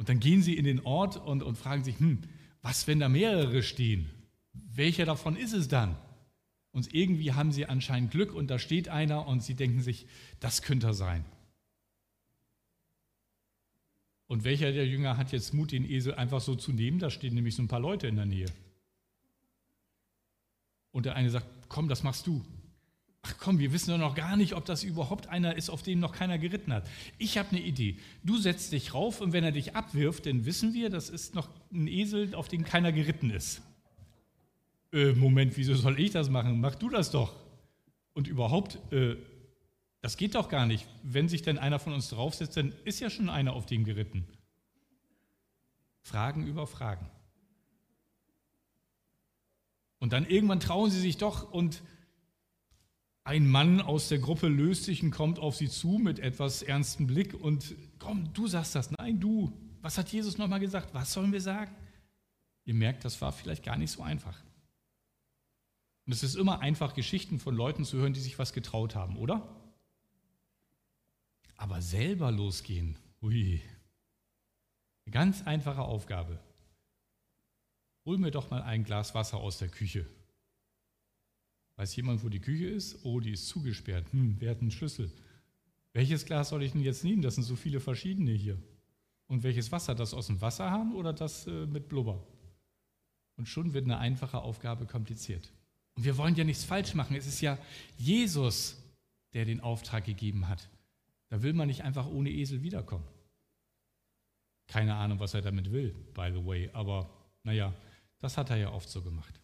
Und 0.04 0.10
dann 0.10 0.20
gehen 0.20 0.42
sie 0.42 0.58
in 0.58 0.66
den 0.66 0.82
Ort 0.82 1.16
und, 1.16 1.44
und 1.44 1.58
fragen 1.58 1.86
sich, 1.86 1.98
hm, 1.98 2.20
was, 2.62 2.88
wenn 2.88 3.00
da 3.00 3.08
mehrere 3.08 3.64
stehen? 3.64 4.10
Welcher 4.52 5.06
davon 5.06 5.38
ist 5.38 5.54
es 5.54 5.70
dann? 5.70 5.96
Und 6.74 6.94
irgendwie 6.94 7.32
haben 7.32 7.54
sie 7.54 7.68
anscheinend 7.68 8.12
Glück 8.12 8.34
und 8.34 8.50
da 8.50 8.60
steht 8.60 8.90
einer 8.90 9.26
und 9.26 9.42
sie 9.44 9.54
denken 9.56 9.82
sich, 9.82 10.06
das 10.42 10.62
könnte 10.62 10.88
er 10.88 10.94
sein. 10.94 11.24
Und 14.28 14.44
welcher 14.44 14.74
der 14.74 14.86
Jünger 14.86 15.16
hat 15.16 15.32
jetzt 15.32 15.54
Mut, 15.54 15.72
den 15.72 15.90
Esel 15.90 16.16
einfach 16.16 16.42
so 16.42 16.56
zu 16.56 16.74
nehmen? 16.74 17.00
Da 17.00 17.10
stehen 17.10 17.34
nämlich 17.34 17.56
so 17.56 17.64
ein 17.64 17.70
paar 17.70 17.80
Leute 17.80 18.08
in 18.08 18.18
der 18.18 18.26
Nähe. 18.26 18.52
Und 20.92 21.06
der 21.06 21.16
eine 21.16 21.30
sagt, 21.30 21.48
komm, 21.70 21.88
das 21.88 22.04
machst 22.04 22.28
du. 22.28 22.44
Ach 23.26 23.36
komm, 23.40 23.58
wir 23.58 23.72
wissen 23.72 23.90
doch 23.90 23.98
noch 23.98 24.16
gar 24.16 24.36
nicht, 24.36 24.54
ob 24.54 24.66
das 24.66 24.84
überhaupt 24.84 25.28
einer 25.28 25.56
ist, 25.56 25.70
auf 25.70 25.82
den 25.82 26.00
noch 26.02 26.12
keiner 26.12 26.38
geritten 26.38 26.74
hat. 26.74 26.90
Ich 27.18 27.38
habe 27.38 27.52
eine 27.52 27.62
Idee. 27.62 27.98
Du 28.22 28.38
setzt 28.38 28.74
dich 28.74 28.94
rauf 28.94 29.22
und 29.22 29.32
wenn 29.32 29.46
er 29.46 29.54
dich 29.54 29.76
abwirft, 29.76 30.26
dann 30.26 30.46
wissen 30.46 30.74
wir, 30.74 30.90
das 30.90 31.10
ist 31.10 31.34
noch 31.34 31.50
ein 31.72 31.88
Esel, 31.88 32.36
auf 32.36 32.50
den 32.50 32.66
keiner 32.66 32.92
geritten 32.92 33.30
ist. 33.30 33.62
Äh, 34.92 35.14
Moment, 35.14 35.56
wieso 35.56 35.74
soll 35.74 36.02
ich 36.02 36.12
das 36.12 36.30
machen? 36.30 36.60
Mach 36.60 36.76
du 36.76 36.90
das 36.90 37.12
doch. 37.12 37.34
Und 38.14 38.28
überhaupt, 38.28 38.78
äh, 38.92 39.16
das 40.02 40.18
geht 40.18 40.36
doch 40.36 40.50
gar 40.50 40.66
nicht. 40.66 40.86
Wenn 41.02 41.30
sich 41.30 41.44
denn 41.44 41.58
einer 41.58 41.80
von 41.80 41.94
uns 41.94 42.10
draufsetzt, 42.10 42.58
dann 42.58 42.74
ist 42.84 43.00
ja 43.00 43.10
schon 43.10 43.30
einer 43.30 43.54
auf 43.54 43.66
dem 43.66 43.86
geritten. 43.86 44.28
Fragen 46.02 46.46
über 46.46 46.68
Fragen. 46.68 47.10
Und 50.00 50.12
dann 50.12 50.26
irgendwann 50.26 50.60
trauen 50.60 50.92
sie 50.92 51.00
sich 51.00 51.16
doch 51.16 51.54
und 51.54 51.82
ein 53.24 53.48
Mann 53.48 53.80
aus 53.82 54.10
der 54.10 54.20
Gruppe 54.20 54.48
löst 54.48 54.84
sich 54.84 55.02
und 55.02 55.12
kommt 55.12 55.40
auf 55.40 55.56
sie 55.56 55.70
zu 55.70 55.98
mit 55.98 56.20
etwas 56.20 56.62
ernstem 56.62 57.08
Blick 57.08 57.34
und 57.34 57.76
komm, 58.00 58.34
du 58.34 58.48
sagst 58.48 58.76
das. 58.76 58.92
Nein, 58.92 59.20
du. 59.20 59.52
Was 59.82 59.98
hat 59.98 60.12
Jesus 60.12 60.38
nochmal 60.38 60.60
gesagt? 60.60 60.94
Was 60.94 61.14
sollen 61.14 61.32
wir 61.32 61.42
sagen? 61.42 61.74
Ihr 62.66 62.74
merkt, 62.74 63.06
das 63.06 63.20
war 63.22 63.32
vielleicht 63.32 63.64
gar 63.64 63.78
nicht 63.78 63.92
so 63.92 64.04
einfach. 64.04 64.42
Und 66.06 66.14
es 66.14 66.24
ist 66.24 66.36
immer 66.36 66.60
einfach, 66.60 66.94
Geschichten 66.94 67.40
von 67.40 67.56
Leuten 67.56 67.86
zu 67.86 67.98
hören, 67.98 68.14
die 68.14 68.20
sich 68.20 68.40
was 68.40 68.52
getraut 68.52 68.96
haben, 68.96 69.18
oder? 69.18 69.56
Aber 71.56 71.82
selber 71.82 72.30
losgehen, 72.32 72.98
ui, 73.22 73.62
eine 75.06 75.14
ganz 75.14 75.44
einfache 75.44 75.82
Aufgabe. 75.82 76.40
Hol 78.06 78.18
mir 78.18 78.32
doch 78.32 78.50
mal 78.50 78.64
ein 78.64 78.84
Glas 78.84 79.16
Wasser 79.16 79.38
aus 79.38 79.60
der 79.60 79.70
Küche. 79.70 80.06
Weiß 81.84 81.98
jemand, 81.98 82.24
wo 82.24 82.30
die 82.30 82.40
Küche 82.40 82.68
ist? 82.68 83.04
Oh, 83.04 83.20
die 83.20 83.32
ist 83.32 83.50
zugesperrt. 83.50 84.06
Hm, 84.14 84.38
wer 84.40 84.52
hat 84.52 84.62
einen 84.62 84.72
Schlüssel? 84.72 85.12
Welches 85.92 86.26
Glas 86.26 86.48
soll 86.48 86.64
ich 86.64 86.72
denn 86.72 86.82
jetzt 86.82 87.04
nehmen? 87.04 87.22
Das 87.22 87.36
sind 87.36 87.44
so 87.44 87.58
viele 87.58 87.82
verschiedene 87.82 88.32
hier. 88.32 88.58
Und 89.28 89.44
welches 89.44 89.70
Wasser? 89.70 89.94
Das 89.94 90.14
aus 90.14 90.28
dem 90.28 90.40
Wasserhahn 90.40 90.94
oder 90.94 91.12
das 91.12 91.46
äh, 91.46 91.66
mit 91.66 91.90
Blubber? 91.90 92.26
Und 93.36 93.50
schon 93.50 93.74
wird 93.74 93.84
eine 93.84 93.98
einfache 93.98 94.38
Aufgabe 94.38 94.86
kompliziert. 94.86 95.52
Und 95.96 96.06
wir 96.06 96.16
wollen 96.16 96.36
ja 96.36 96.46
nichts 96.46 96.64
falsch 96.64 96.94
machen. 96.94 97.18
Es 97.18 97.28
ist 97.28 97.42
ja 97.42 97.58
Jesus, 97.98 98.82
der 99.34 99.44
den 99.44 99.60
Auftrag 99.60 100.06
gegeben 100.06 100.48
hat. 100.48 100.70
Da 101.28 101.44
will 101.44 101.52
man 101.52 101.68
nicht 101.68 101.84
einfach 101.84 102.08
ohne 102.08 102.32
Esel 102.32 102.64
wiederkommen. 102.64 103.04
Keine 104.68 104.96
Ahnung, 104.96 105.20
was 105.20 105.34
er 105.34 105.42
damit 105.42 105.70
will, 105.70 105.94
by 106.14 106.32
the 106.34 106.46
way. 106.46 106.70
Aber 106.72 107.10
naja, 107.44 107.74
das 108.20 108.38
hat 108.38 108.52
er 108.52 108.56
ja 108.56 108.72
oft 108.72 108.90
so 108.90 109.02
gemacht. 109.02 109.43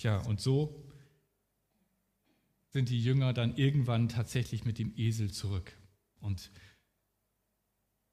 Tja, 0.00 0.16
und 0.16 0.40
so 0.40 0.82
sind 2.70 2.88
die 2.88 3.04
Jünger 3.04 3.34
dann 3.34 3.54
irgendwann 3.58 4.08
tatsächlich 4.08 4.64
mit 4.64 4.78
dem 4.78 4.94
Esel 4.96 5.30
zurück. 5.30 5.76
Und 6.20 6.50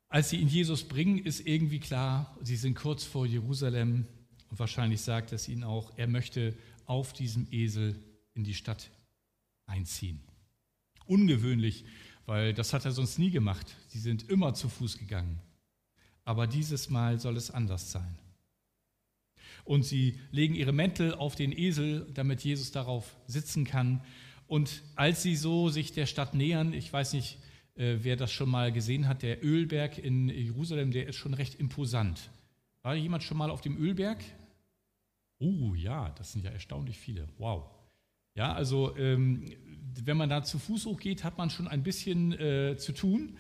als 0.10 0.29
sie 0.29 0.36
ihn 0.36 0.50
Jesus 0.50 0.84
bringen, 0.84 1.17
ist 1.17 1.48
irgendwie 1.48 1.79
klar, 1.79 2.38
sie 2.41 2.58
sind 2.58 2.75
kurz 2.75 3.06
vor 3.06 3.25
Jerusalem 3.25 4.06
und 4.50 4.60
wahrscheinlich 4.60 5.00
sagt 5.00 5.32
es 5.32 5.48
ihnen 5.48 5.63
auch, 5.63 5.98
er 5.98 6.08
möchte 6.08 6.58
auf 6.88 7.13
diesem 7.13 7.48
Esel 7.51 7.96
in 8.34 8.44
die 8.44 8.53
Stadt 8.53 8.91
einziehen. 9.65 10.20
Ungewöhnlich, 11.06 11.86
weil 12.25 12.53
das 12.53 12.74
hat 12.74 12.83
er 12.83 12.92
sonst 12.92 13.18
nie 13.18 13.31
gemacht. 13.31 13.77
Sie 13.88 14.00
sind 14.00 14.29
immer 14.29 14.53
zu 14.53 14.68
Fuß 14.68 14.98
gegangen. 14.98 15.40
Aber 16.25 16.48
dieses 16.48 16.90
Mal 16.90 17.18
soll 17.18 17.38
es 17.38 17.50
anders 17.50 17.94
sein. 17.94 18.20
Und 19.68 19.84
sie 19.84 20.18
legen 20.32 20.56
ihre 20.56 20.72
Mäntel 20.72 21.14
auf 21.14 21.36
den 21.36 21.51
Esel, 21.51 22.08
damit 22.14 22.42
Jesus 22.42 22.72
darauf 22.72 23.18
sitzen 23.27 23.66
kann. 23.66 24.01
Und 24.48 24.82
als 24.96 25.24
sie 25.24 25.36
so 25.36 25.68
sich 25.68 25.92
der 25.92 26.06
Stadt 26.06 26.34
nähern, 26.34 26.72
ich 26.72 26.92
weiß 26.92 27.12
nicht, 27.12 27.38
äh, 27.75 27.98
wer 28.00 28.16
das 28.16 28.32
schon 28.32 28.50
mal 28.50 28.72
gesehen 28.72 29.10
hat, 29.10 29.24
der 29.24 29.44
Ölberg 29.44 29.98
in 29.98 30.30
Jerusalem, 30.30 30.92
der 30.92 31.08
ist 31.08 31.18
schon 31.18 31.34
recht 31.34 31.56
imposant. 31.56 32.30
War 32.82 32.96
jemand 32.96 33.24
schon 33.24 33.38
mal 33.38 33.50
auf 33.50 33.60
dem 33.60 33.77
Ölberg? 33.77 34.24
Oh 35.40 35.75
ja, 35.75 36.12
das 36.12 36.32
sind 36.32 36.46
ja 36.46 36.51
erstaunlich 36.51 36.98
viele. 36.98 37.27
Wow. 37.38 37.66
Ja, 38.36 38.53
also 38.53 38.96
ähm, 38.96 39.51
wenn 40.01 40.16
man 40.16 40.30
da 40.30 40.44
zu 40.44 40.60
Fuß 40.60 40.86
hochgeht, 40.86 41.25
hat 41.25 41.38
man 41.38 41.50
schon 41.50 41.68
ein 41.68 41.84
bisschen 41.84 42.32
äh, 42.40 42.77
zu 42.77 42.94
tun 42.94 43.38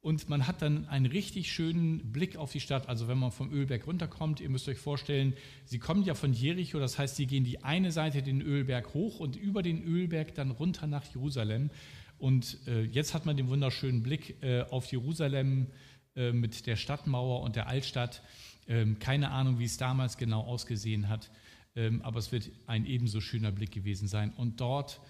und 0.00 0.28
man 0.28 0.46
hat 0.46 0.62
dann 0.62 0.86
einen 0.88 1.06
richtig 1.06 1.50
schönen 1.50 2.12
Blick 2.12 2.36
auf 2.36 2.52
die 2.52 2.60
Stadt. 2.60 2.88
Also 2.88 3.08
wenn 3.08 3.18
man 3.18 3.32
vom 3.32 3.52
Ölberg 3.52 3.86
runterkommt, 3.86 4.40
ihr 4.40 4.48
müsst 4.48 4.68
euch 4.68 4.78
vorstellen, 4.78 5.34
sie 5.64 5.78
kommen 5.78 6.04
ja 6.04 6.14
von 6.14 6.32
Jericho, 6.32 6.78
das 6.78 6.98
heißt, 6.98 7.16
sie 7.16 7.26
gehen 7.26 7.44
die 7.44 7.64
eine 7.64 7.90
Seite 7.90 8.22
den 8.22 8.40
Ölberg 8.40 8.94
hoch 8.94 9.18
und 9.18 9.34
über 9.34 9.62
den 9.62 9.82
Ölberg 9.82 10.34
dann 10.34 10.52
runter 10.52 10.86
nach 10.86 11.04
Jerusalem. 11.04 11.70
Und 12.18 12.58
äh, 12.66 12.82
jetzt 12.82 13.12
hat 13.12 13.26
man 13.26 13.36
den 13.36 13.48
wunderschönen 13.48 14.02
Blick 14.02 14.40
äh, 14.42 14.62
auf 14.62 14.86
Jerusalem 14.86 15.66
äh, 16.14 16.32
mit 16.32 16.66
der 16.66 16.76
Stadtmauer 16.76 17.42
und 17.42 17.56
der 17.56 17.66
Altstadt. 17.66 18.22
Ähm, 18.68 18.98
keine 18.98 19.30
Ahnung, 19.30 19.58
wie 19.58 19.64
es 19.64 19.78
damals 19.78 20.16
genau 20.16 20.42
ausgesehen 20.42 21.08
hat, 21.08 21.30
ähm, 21.74 22.02
aber 22.02 22.18
es 22.18 22.30
wird 22.32 22.50
ein 22.66 22.86
ebenso 22.86 23.20
schöner 23.20 23.50
Blick 23.50 23.72
gewesen 23.72 24.06
sein. 24.06 24.32
Und 24.36 24.60
dort 24.60 25.00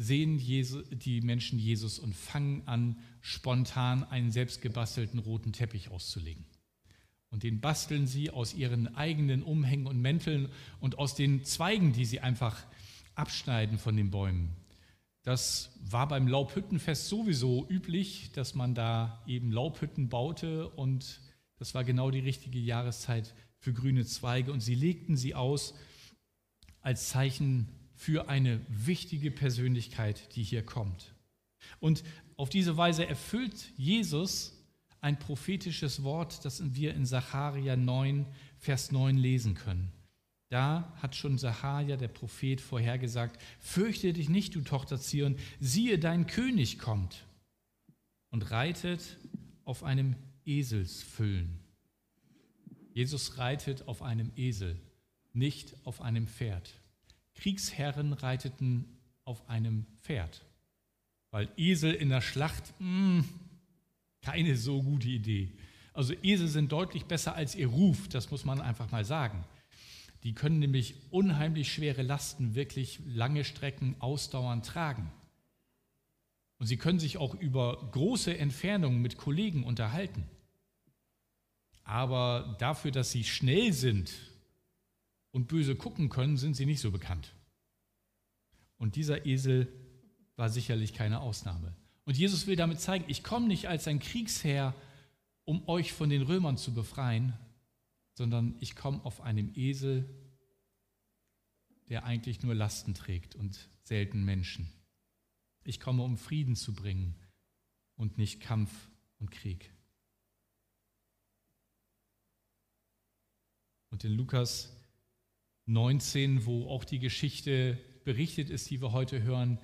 sehen 0.00 0.38
Jesus, 0.38 0.82
die 0.90 1.20
Menschen 1.20 1.58
Jesus 1.58 1.98
und 1.98 2.16
fangen 2.16 2.66
an, 2.66 2.96
spontan 3.20 4.02
einen 4.04 4.32
selbstgebastelten 4.32 5.20
roten 5.20 5.52
Teppich 5.52 5.90
auszulegen. 5.90 6.46
Und 7.28 7.42
den 7.42 7.60
basteln 7.60 8.06
sie 8.06 8.30
aus 8.30 8.54
ihren 8.54 8.96
eigenen 8.96 9.42
Umhängen 9.42 9.86
und 9.86 10.00
Mänteln 10.00 10.48
und 10.80 10.98
aus 10.98 11.14
den 11.14 11.44
Zweigen, 11.44 11.92
die 11.92 12.06
sie 12.06 12.20
einfach 12.20 12.64
abschneiden 13.14 13.76
von 13.76 13.94
den 13.94 14.10
Bäumen. 14.10 14.56
Das 15.22 15.78
war 15.82 16.08
beim 16.08 16.28
Laubhüttenfest 16.28 17.08
sowieso 17.08 17.66
üblich, 17.68 18.32
dass 18.32 18.54
man 18.54 18.74
da 18.74 19.22
eben 19.26 19.52
Laubhütten 19.52 20.08
baute 20.08 20.70
und 20.70 21.20
das 21.58 21.74
war 21.74 21.84
genau 21.84 22.10
die 22.10 22.20
richtige 22.20 22.58
Jahreszeit 22.58 23.34
für 23.58 23.74
grüne 23.74 24.06
Zweige 24.06 24.50
und 24.50 24.60
sie 24.60 24.74
legten 24.74 25.18
sie 25.18 25.34
aus 25.34 25.74
als 26.80 27.10
Zeichen 27.10 27.68
für 28.00 28.30
eine 28.30 28.62
wichtige 28.66 29.30
Persönlichkeit, 29.30 30.34
die 30.34 30.42
hier 30.42 30.64
kommt. 30.64 31.14
Und 31.80 32.02
auf 32.38 32.48
diese 32.48 32.78
Weise 32.78 33.06
erfüllt 33.06 33.72
Jesus 33.76 34.54
ein 35.02 35.18
prophetisches 35.18 36.02
Wort, 36.02 36.46
das 36.46 36.62
wir 36.74 36.94
in 36.94 37.04
Sacharja 37.04 37.76
9, 37.76 38.24
Vers 38.56 38.90
9 38.90 39.18
lesen 39.18 39.52
können. 39.52 39.92
Da 40.48 40.90
hat 41.02 41.14
schon 41.14 41.36
Sahaja, 41.36 41.98
der 41.98 42.08
Prophet, 42.08 42.62
vorhergesagt, 42.62 43.38
fürchte 43.58 44.14
dich 44.14 44.30
nicht, 44.30 44.54
du 44.54 44.62
Tochter 44.62 44.98
Zion, 44.98 45.36
siehe, 45.60 45.98
dein 45.98 46.26
König 46.26 46.78
kommt 46.78 47.26
und 48.30 48.50
reitet 48.50 49.18
auf 49.66 49.84
einem 49.84 50.16
Eselsfüllen. 50.46 51.60
Jesus 52.94 53.36
reitet 53.36 53.86
auf 53.88 54.00
einem 54.00 54.32
Esel, 54.36 54.80
nicht 55.34 55.76
auf 55.84 56.00
einem 56.00 56.26
Pferd. 56.26 56.79
Kriegsherren 57.34 58.12
reiteten 58.12 58.84
auf 59.24 59.48
einem 59.48 59.86
Pferd, 60.02 60.44
weil 61.30 61.48
Esel 61.56 61.94
in 61.94 62.08
der 62.08 62.20
Schlacht, 62.20 62.74
mh, 62.78 63.18
hm, 63.18 63.28
keine 64.22 64.56
so 64.56 64.82
gute 64.82 65.08
Idee. 65.08 65.52
Also 65.92 66.14
Esel 66.22 66.48
sind 66.48 66.72
deutlich 66.72 67.06
besser 67.06 67.34
als 67.34 67.54
ihr 67.54 67.68
Ruf, 67.68 68.08
das 68.08 68.30
muss 68.30 68.44
man 68.44 68.60
einfach 68.60 68.90
mal 68.90 69.04
sagen. 69.04 69.44
Die 70.22 70.34
können 70.34 70.58
nämlich 70.58 70.94
unheimlich 71.10 71.72
schwere 71.72 72.02
Lasten 72.02 72.54
wirklich 72.54 73.00
lange 73.06 73.44
Strecken 73.44 73.96
ausdauernd 74.00 74.66
tragen. 74.66 75.10
Und 76.58 76.66
sie 76.66 76.76
können 76.76 76.98
sich 76.98 77.16
auch 77.16 77.34
über 77.34 77.88
große 77.92 78.36
Entfernungen 78.36 79.00
mit 79.00 79.16
Kollegen 79.16 79.64
unterhalten. 79.64 80.24
Aber 81.84 82.56
dafür, 82.58 82.90
dass 82.90 83.10
sie 83.10 83.24
schnell 83.24 83.72
sind 83.72 84.12
und 85.32 85.48
böse 85.48 85.76
gucken 85.76 86.08
können, 86.08 86.36
sind 86.36 86.54
sie 86.54 86.66
nicht 86.66 86.80
so 86.80 86.90
bekannt. 86.90 87.34
Und 88.78 88.96
dieser 88.96 89.26
Esel 89.26 89.68
war 90.36 90.48
sicherlich 90.48 90.94
keine 90.94 91.20
Ausnahme. 91.20 91.76
Und 92.04 92.16
Jesus 92.16 92.46
will 92.46 92.56
damit 92.56 92.80
zeigen, 92.80 93.04
ich 93.08 93.22
komme 93.22 93.46
nicht 93.46 93.68
als 93.68 93.86
ein 93.86 94.00
Kriegsherr, 94.00 94.74
um 95.44 95.68
euch 95.68 95.92
von 95.92 96.10
den 96.10 96.22
Römern 96.22 96.56
zu 96.56 96.72
befreien, 96.72 97.34
sondern 98.14 98.56
ich 98.60 98.74
komme 98.74 99.04
auf 99.04 99.20
einem 99.20 99.52
Esel, 99.54 100.08
der 101.88 102.04
eigentlich 102.04 102.42
nur 102.42 102.54
Lasten 102.54 102.94
trägt 102.94 103.34
und 103.34 103.68
selten 103.82 104.24
Menschen. 104.24 104.72
Ich 105.64 105.78
komme, 105.78 106.02
um 106.02 106.16
Frieden 106.16 106.56
zu 106.56 106.72
bringen 106.72 107.14
und 107.96 108.16
nicht 108.16 108.40
Kampf 108.40 108.88
und 109.18 109.30
Krieg. 109.30 109.72
Und 113.90 114.04
in 114.04 114.12
Lukas 114.12 114.72
19, 115.70 116.46
wo 116.46 116.68
auch 116.68 116.84
die 116.84 116.98
Geschichte 116.98 117.78
berichtet 118.04 118.50
ist, 118.50 118.68
die 118.70 118.82
wir 118.82 118.92
heute 118.92 119.22
hören, 119.22 119.58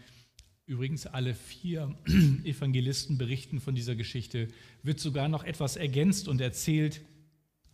übrigens 0.66 1.06
alle 1.06 1.34
vier 1.34 1.96
Evangelisten 2.44 3.18
berichten 3.18 3.60
von 3.60 3.74
dieser 3.74 3.96
Geschichte, 3.96 4.48
wird 4.82 5.00
sogar 5.00 5.28
noch 5.28 5.44
etwas 5.44 5.76
ergänzt 5.76 6.28
und 6.28 6.40
erzählt, 6.40 7.00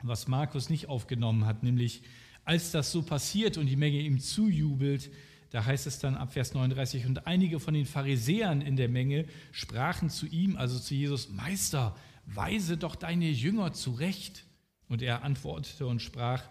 was 0.03 0.29
Markus 0.29 0.71
nicht 0.71 0.89
aufgenommen 0.89 1.47
hat, 1.47 1.63
nämlich 1.63 2.03
als 2.45 2.73
das 2.73 2.91
so 2.91 3.03
passiert 3.03 3.57
und 3.57 3.67
die 3.67 3.77
Menge 3.77 4.01
ihm 4.01 4.19
zujubelt, 4.19 5.11
da 5.51 5.65
heißt 5.67 5.87
es 5.87 5.99
dann 5.99 6.17
ab 6.17 6.33
Vers 6.33 6.55
39, 6.55 7.05
und 7.05 7.27
einige 7.27 7.61
von 7.61 7.75
den 7.75 7.85
Pharisäern 7.85 8.63
in 8.63 8.77
der 8.77 8.89
Menge 8.89 9.27
sprachen 9.53 10.09
zu 10.09 10.27
ihm, 10.27 10.57
also 10.57 10.79
zu 10.79 10.95
Jesus, 10.95 11.29
Meister, 11.29 11.95
weise 12.25 12.79
doch 12.79 12.97
deine 12.97 13.29
Jünger 13.29 13.75
zurecht. 13.75 14.47
Und 14.89 15.03
er 15.03 15.23
antwortete 15.23 15.87
und 15.87 16.01
sprach, 16.01 16.43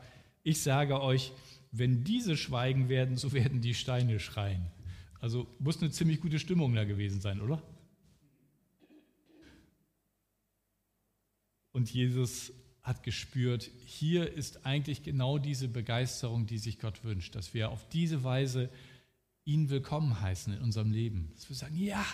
ich 0.43 0.61
sage 0.61 1.01
euch, 1.01 1.31
wenn 1.71 2.03
diese 2.03 2.37
schweigen 2.37 2.89
werden, 2.89 3.17
so 3.17 3.33
werden 3.33 3.61
die 3.61 3.73
Steine 3.73 4.19
schreien. 4.19 4.65
Also 5.19 5.47
muss 5.59 5.81
eine 5.81 5.91
ziemlich 5.91 6.19
gute 6.19 6.39
Stimmung 6.39 6.73
da 6.73 6.83
gewesen 6.83 7.21
sein, 7.21 7.41
oder? 7.41 7.61
Und 11.71 11.91
Jesus 11.91 12.51
hat 12.81 13.03
gespürt, 13.03 13.69
hier 13.85 14.33
ist 14.33 14.65
eigentlich 14.65 15.03
genau 15.03 15.37
diese 15.37 15.67
Begeisterung, 15.67 16.47
die 16.47 16.57
sich 16.57 16.79
Gott 16.79 17.03
wünscht, 17.03 17.35
dass 17.35 17.53
wir 17.53 17.69
auf 17.69 17.87
diese 17.89 18.23
Weise 18.23 18.69
ihn 19.45 19.69
willkommen 19.69 20.19
heißen 20.19 20.53
in 20.53 20.61
unserem 20.61 20.91
Leben. 20.91 21.31
Dass 21.35 21.47
wir 21.47 21.55
sagen, 21.55 21.77
ja, 21.77 22.05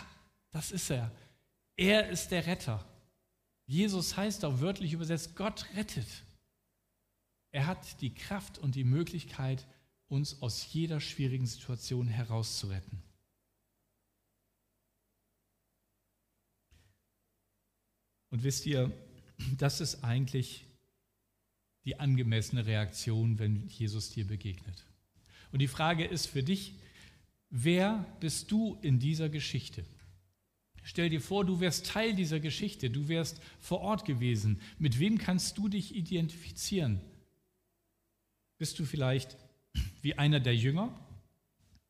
das 0.51 0.71
ist 0.71 0.89
er. 0.89 1.11
Er 1.77 2.09
ist 2.09 2.29
der 2.29 2.45
Retter. 2.45 2.85
Jesus 3.65 4.17
heißt 4.17 4.45
auch 4.45 4.59
wörtlich 4.59 4.93
übersetzt, 4.93 5.35
Gott 5.35 5.65
rettet. 5.75 6.07
Er 7.51 7.67
hat 7.67 8.01
die 8.01 8.13
Kraft 8.13 8.57
und 8.57 8.75
die 8.75 8.83
Möglichkeit, 8.83 9.65
uns 10.07 10.41
aus 10.41 10.73
jeder 10.73 11.01
schwierigen 11.01 11.45
Situation 11.45 12.07
herauszuretten. 12.07 13.01
Und 18.29 18.43
wisst 18.43 18.65
ihr, 18.65 18.91
das 19.57 19.81
ist 19.81 20.03
eigentlich 20.03 20.65
die 21.85 21.99
angemessene 21.99 22.65
Reaktion, 22.65 23.39
wenn 23.39 23.67
Jesus 23.67 24.09
dir 24.09 24.25
begegnet. 24.25 24.85
Und 25.51 25.59
die 25.59 25.67
Frage 25.67 26.05
ist 26.05 26.27
für 26.27 26.43
dich, 26.43 26.75
Wer 27.49 28.05
bist 28.19 28.51
du 28.51 28.77
in 28.81 28.99
dieser 28.99 29.29
Geschichte? 29.29 29.85
Stell 30.83 31.09
dir 31.09 31.21
vor, 31.21 31.45
du 31.45 31.59
wärst 31.59 31.87
Teil 31.87 32.13
dieser 32.13 32.39
Geschichte, 32.39 32.89
du 32.89 33.07
wärst 33.07 33.41
vor 33.59 33.81
Ort 33.81 34.05
gewesen. 34.05 34.61
Mit 34.79 34.99
wem 34.99 35.17
kannst 35.17 35.57
du 35.57 35.67
dich 35.67 35.95
identifizieren? 35.95 37.01
Bist 38.57 38.79
du 38.79 38.85
vielleicht 38.85 39.37
wie 40.01 40.17
einer 40.17 40.39
der 40.39 40.55
Jünger, 40.55 40.97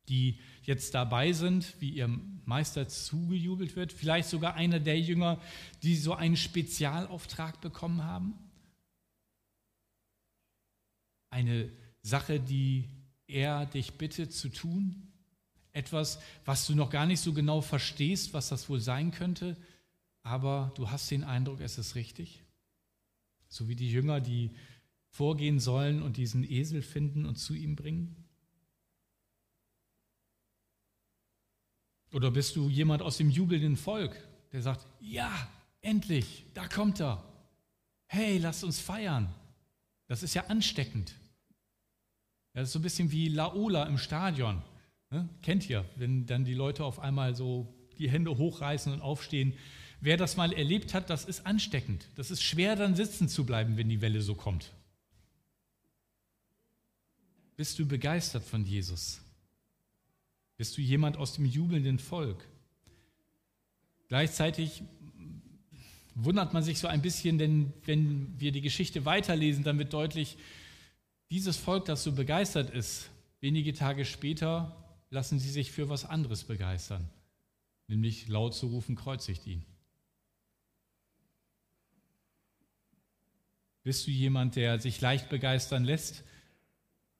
die 0.10 0.40
jetzt 0.64 0.94
dabei 0.94 1.34
sind, 1.34 1.80
wie 1.80 1.92
ihrem 1.92 2.42
Meister 2.46 2.88
zugejubelt 2.88 3.76
wird? 3.76 3.94
Vielleicht 3.94 4.30
sogar 4.30 4.56
einer 4.56 4.80
der 4.80 5.00
Jünger, 5.00 5.42
die 5.84 5.96
so 5.96 6.14
einen 6.14 6.38
Spezialauftrag 6.38 7.62
bekommen 7.62 8.04
haben? 8.04 8.34
Eine 11.30 11.72
Sache, 12.02 12.40
die 12.40 12.90
er 13.28 13.66
dich 13.66 13.94
bittet 13.94 14.34
zu 14.34 14.50
tun? 14.50 15.08
etwas, 15.78 16.20
was 16.44 16.66
du 16.66 16.74
noch 16.74 16.90
gar 16.90 17.06
nicht 17.06 17.22
so 17.22 17.34
genau 17.34 17.62
verstehst, 17.62 18.34
was 18.34 18.50
das 18.50 18.68
wohl 18.68 18.80
sein 18.80 19.12
könnte, 19.12 19.56
aber 20.24 20.72
du 20.76 20.90
hast 20.90 21.10
den 21.12 21.24
Eindruck, 21.24 21.62
es 21.62 21.78
ist 21.78 21.96
richtig. 21.96 22.44
So 23.48 23.70
wie 23.70 23.76
die 23.76 23.90
Jünger, 23.90 24.20
die 24.20 24.52
vorgehen 25.18 25.60
sollen 25.60 26.04
und 26.04 26.18
diesen 26.18 26.44
Esel 26.44 26.84
finden 26.84 27.26
und 27.26 27.38
zu 27.38 27.56
ihm 27.56 27.76
bringen. 27.76 28.16
Oder 32.14 32.30
bist 32.30 32.56
du 32.56 32.70
jemand 32.70 33.02
aus 33.02 33.18
dem 33.18 33.32
jubelnden 33.32 33.78
Volk, 33.78 34.16
der 34.52 34.62
sagt, 34.62 34.86
ja, 35.00 35.32
endlich, 35.82 36.46
da 36.54 36.68
kommt 36.68 37.02
er. 37.02 37.24
Hey, 38.06 38.38
lasst 38.38 38.64
uns 38.64 38.80
feiern. 38.80 39.34
Das 40.08 40.22
ist 40.22 40.36
ja 40.36 40.46
ansteckend. 40.46 41.16
Das 42.54 42.70
ist 42.70 42.74
so 42.74 42.80
ein 42.80 42.84
bisschen 42.84 43.12
wie 43.12 43.28
Laola 43.28 43.86
im 43.86 43.98
Stadion. 43.98 44.62
Ne? 45.10 45.28
Kennt 45.42 45.68
ihr, 45.68 45.84
wenn 45.96 46.28
dann 46.28 46.46
die 46.46 46.54
Leute 46.54 46.86
auf 46.86 47.00
einmal 47.00 47.36
so 47.36 47.74
die 47.98 48.10
Hände 48.10 48.38
hochreißen 48.38 48.94
und 48.94 49.02
aufstehen. 49.02 49.54
Wer 50.00 50.16
das 50.16 50.38
mal 50.38 50.54
erlebt 50.54 50.94
hat, 50.94 51.10
das 51.10 51.26
ist 51.26 51.48
ansteckend. 51.48 52.08
Das 52.16 52.30
ist 52.30 52.44
schwer, 52.44 52.76
dann 52.76 52.96
sitzen 52.96 53.28
zu 53.28 53.48
bleiben, 53.48 53.78
wenn 53.78 53.90
die 53.90 54.02
Welle 54.02 54.22
so 54.22 54.36
kommt. 54.36 54.74
Bist 57.58 57.80
du 57.80 57.88
begeistert 57.88 58.44
von 58.44 58.64
Jesus? 58.66 59.20
Bist 60.58 60.78
du 60.78 60.82
jemand 60.82 61.18
aus 61.18 61.34
dem 61.34 61.46
jubelnden 61.46 61.98
Volk? 61.98 62.48
Gleichzeitig 64.10 64.84
wundert 66.14 66.54
man 66.54 66.62
sich 66.62 66.78
so 66.78 66.88
ein 66.88 67.02
bisschen, 67.02 67.40
denn 67.40 67.74
wenn 67.86 68.40
wir 68.40 68.52
die 68.52 68.62
Geschichte 68.62 69.06
weiterlesen, 69.06 69.64
dann 69.64 69.80
wird 69.80 69.92
deutlich, 69.92 70.38
dieses 71.32 71.58
Volk, 71.58 71.86
das 71.86 72.04
so 72.04 72.12
begeistert 72.12 72.70
ist, 72.70 73.10
wenige 73.42 73.74
Tage 73.74 74.06
später 74.06 74.76
lassen 75.10 75.40
sie 75.40 75.50
sich 75.50 75.72
für 75.72 75.90
was 75.90 76.06
anderes 76.06 76.44
begeistern, 76.44 77.10
nämlich 77.88 78.28
laut 78.28 78.54
zu 78.54 78.68
rufen, 78.68 78.96
kreuzigt 78.96 79.48
ihn. 79.48 79.66
Bist 83.84 84.06
du 84.06 84.12
jemand, 84.12 84.56
der 84.56 84.80
sich 84.80 85.02
leicht 85.02 85.30
begeistern 85.30 85.86
lässt, 85.86 86.24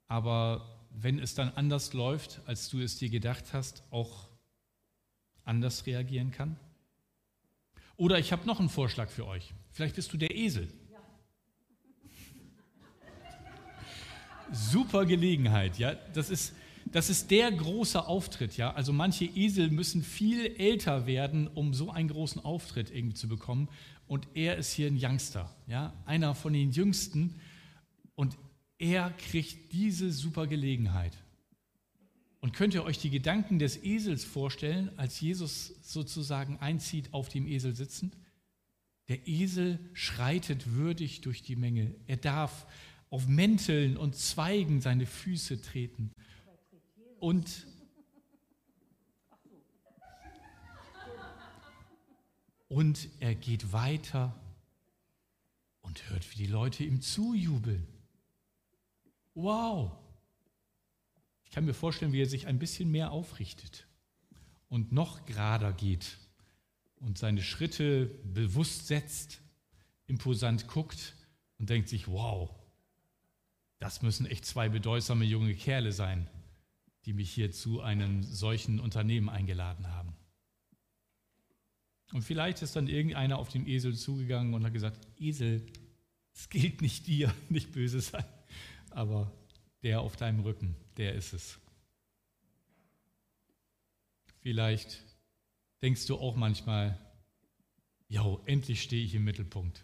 aber 0.08 0.78
wenn 0.92 1.20
es 1.20 1.36
dann 1.36 1.50
anders 1.50 1.94
läuft, 1.94 2.42
als 2.46 2.70
du 2.70 2.80
es 2.80 2.98
dir 2.98 3.10
gedacht 3.10 3.54
hast, 3.54 3.84
auch 3.92 4.28
anders 5.44 5.86
reagieren 5.86 6.32
kann? 6.32 6.58
Oder 7.96 8.20
ich 8.20 8.32
habe 8.32 8.46
noch 8.46 8.60
einen 8.60 8.70
Vorschlag 8.70 9.10
für 9.10 9.26
euch. 9.26 9.54
Vielleicht 9.72 9.96
bist 9.96 10.14
du 10.14 10.18
der 10.18 10.36
Esel. 10.36 10.68
Ja. 10.92 11.00
Super 14.52 15.06
Gelegenheit, 15.06 15.78
ja. 15.80 15.96
Das 16.14 16.30
ist, 16.30 16.54
das 16.86 17.10
ist 17.10 17.32
der 17.32 17.52
große 17.52 18.06
Auftritt, 18.08 18.56
ja. 18.58 18.74
Also 18.74 18.94
manche 18.94 19.26
Esel 19.26 19.72
müssen 19.72 20.04
viel 20.04 20.56
älter 20.58 21.08
werden, 21.08 21.48
um 21.48 21.74
so 21.74 21.92
einen 21.92 22.10
großen 22.10 22.44
Auftritt 22.44 22.92
irgendwie 22.92 23.16
zu 23.16 23.28
bekommen. 23.28 23.68
Und 24.08 24.28
er 24.36 24.58
ist 24.58 24.72
hier 24.72 24.88
ein 24.88 24.98
Youngster, 25.00 25.54
ja, 25.68 25.94
einer 26.06 26.34
von 26.36 26.54
den 26.54 26.72
Jüngsten. 26.72 27.36
Und 28.16 28.38
er 28.80 29.12
kriegt 29.12 29.74
diese 29.74 30.12
super 30.12 30.48
Gelegenheit. 30.48 31.18
Und 32.40 32.54
könnt 32.54 32.74
ihr 32.74 32.84
euch 32.84 33.00
die 33.00 33.10
Gedanken 33.10 33.60
des 33.60 33.84
Esels 33.84 34.24
vorstellen, 34.24 34.92
als 34.98 35.20
Jesus 35.20 35.74
sozusagen 35.82 36.58
einzieht, 36.60 37.14
auf 37.14 37.30
dem 37.30 37.48
Esel 37.48 37.76
sitzend? 37.76 38.16
Der 39.08 39.28
Esel 39.28 39.80
schreitet 39.94 40.74
würdig 40.74 41.22
durch 41.22 41.42
die 41.42 41.56
Menge. 41.56 41.96
Er 42.06 42.18
darf 42.18 42.68
auf 43.10 43.28
Mänteln 43.28 43.98
und 43.98 44.16
Zweigen 44.16 44.82
seine 44.82 45.06
Füße 45.06 45.62
treten. 45.62 46.12
Und 47.20 47.68
Und 52.70 53.08
er 53.22 53.34
geht 53.34 53.72
weiter 53.72 54.38
und 55.82 56.10
hört, 56.10 56.30
wie 56.32 56.36
die 56.44 56.52
Leute 56.52 56.84
ihm 56.84 57.02
zujubeln. 57.02 57.88
Wow! 59.38 59.92
Ich 61.46 61.52
kann 61.52 61.66
mir 61.66 61.74
vorstellen, 61.74 62.12
wie 62.12 62.22
er 62.22 62.28
sich 62.28 62.48
ein 62.48 62.60
bisschen 62.60 62.92
mehr 62.92 63.12
aufrichtet 63.12 63.88
und 64.68 64.92
noch 64.92 65.26
gerader 65.26 65.72
geht 65.72 66.18
und 67.00 67.18
seine 67.18 67.42
Schritte 67.42 68.08
bewusst 68.26 68.88
setzt, 68.88 69.42
imposant 70.08 70.68
guckt 70.68 71.16
und 71.58 71.70
denkt 71.70 71.88
sich, 71.88 72.08
wow, 72.08 72.50
das 73.80 74.02
müssen 74.02 74.26
echt 74.26 74.46
zwei 74.46 74.70
bedeutsame 74.70 75.24
junge 75.24 75.54
Kerle 75.54 75.92
sein 75.92 76.30
die 77.08 77.14
mich 77.14 77.32
hier 77.32 77.52
zu 77.54 77.80
einem 77.80 78.22
solchen 78.22 78.82
Unternehmen 78.82 79.30
eingeladen 79.30 79.88
haben. 79.94 80.14
Und 82.12 82.22
vielleicht 82.22 82.62
ist 82.62 82.76
dann 82.76 82.90
irgendeiner 82.90 83.38
auf 83.38 83.48
den 83.48 83.66
Esel 83.66 83.96
zugegangen 83.96 84.54
und 84.54 84.66
hat 84.66 84.74
gesagt, 84.74 85.08
Esel, 85.18 85.66
es 86.34 86.50
gilt 86.50 86.82
nicht 86.82 87.08
dir, 87.08 87.34
nicht 87.50 87.72
böse 87.72 88.02
sein, 88.02 88.26
aber 88.98 89.32
der 89.84 90.02
auf 90.02 90.16
deinem 90.16 90.40
Rücken, 90.40 90.76
der 90.98 91.14
ist 91.14 91.32
es. 91.32 91.60
Vielleicht 94.40 95.04
denkst 95.84 96.08
du 96.08 96.18
auch 96.18 96.36
manchmal, 96.36 96.98
ja, 98.08 98.26
endlich 98.46 98.82
stehe 98.82 99.06
ich 99.06 99.14
im 99.14 99.24
Mittelpunkt. 99.24 99.84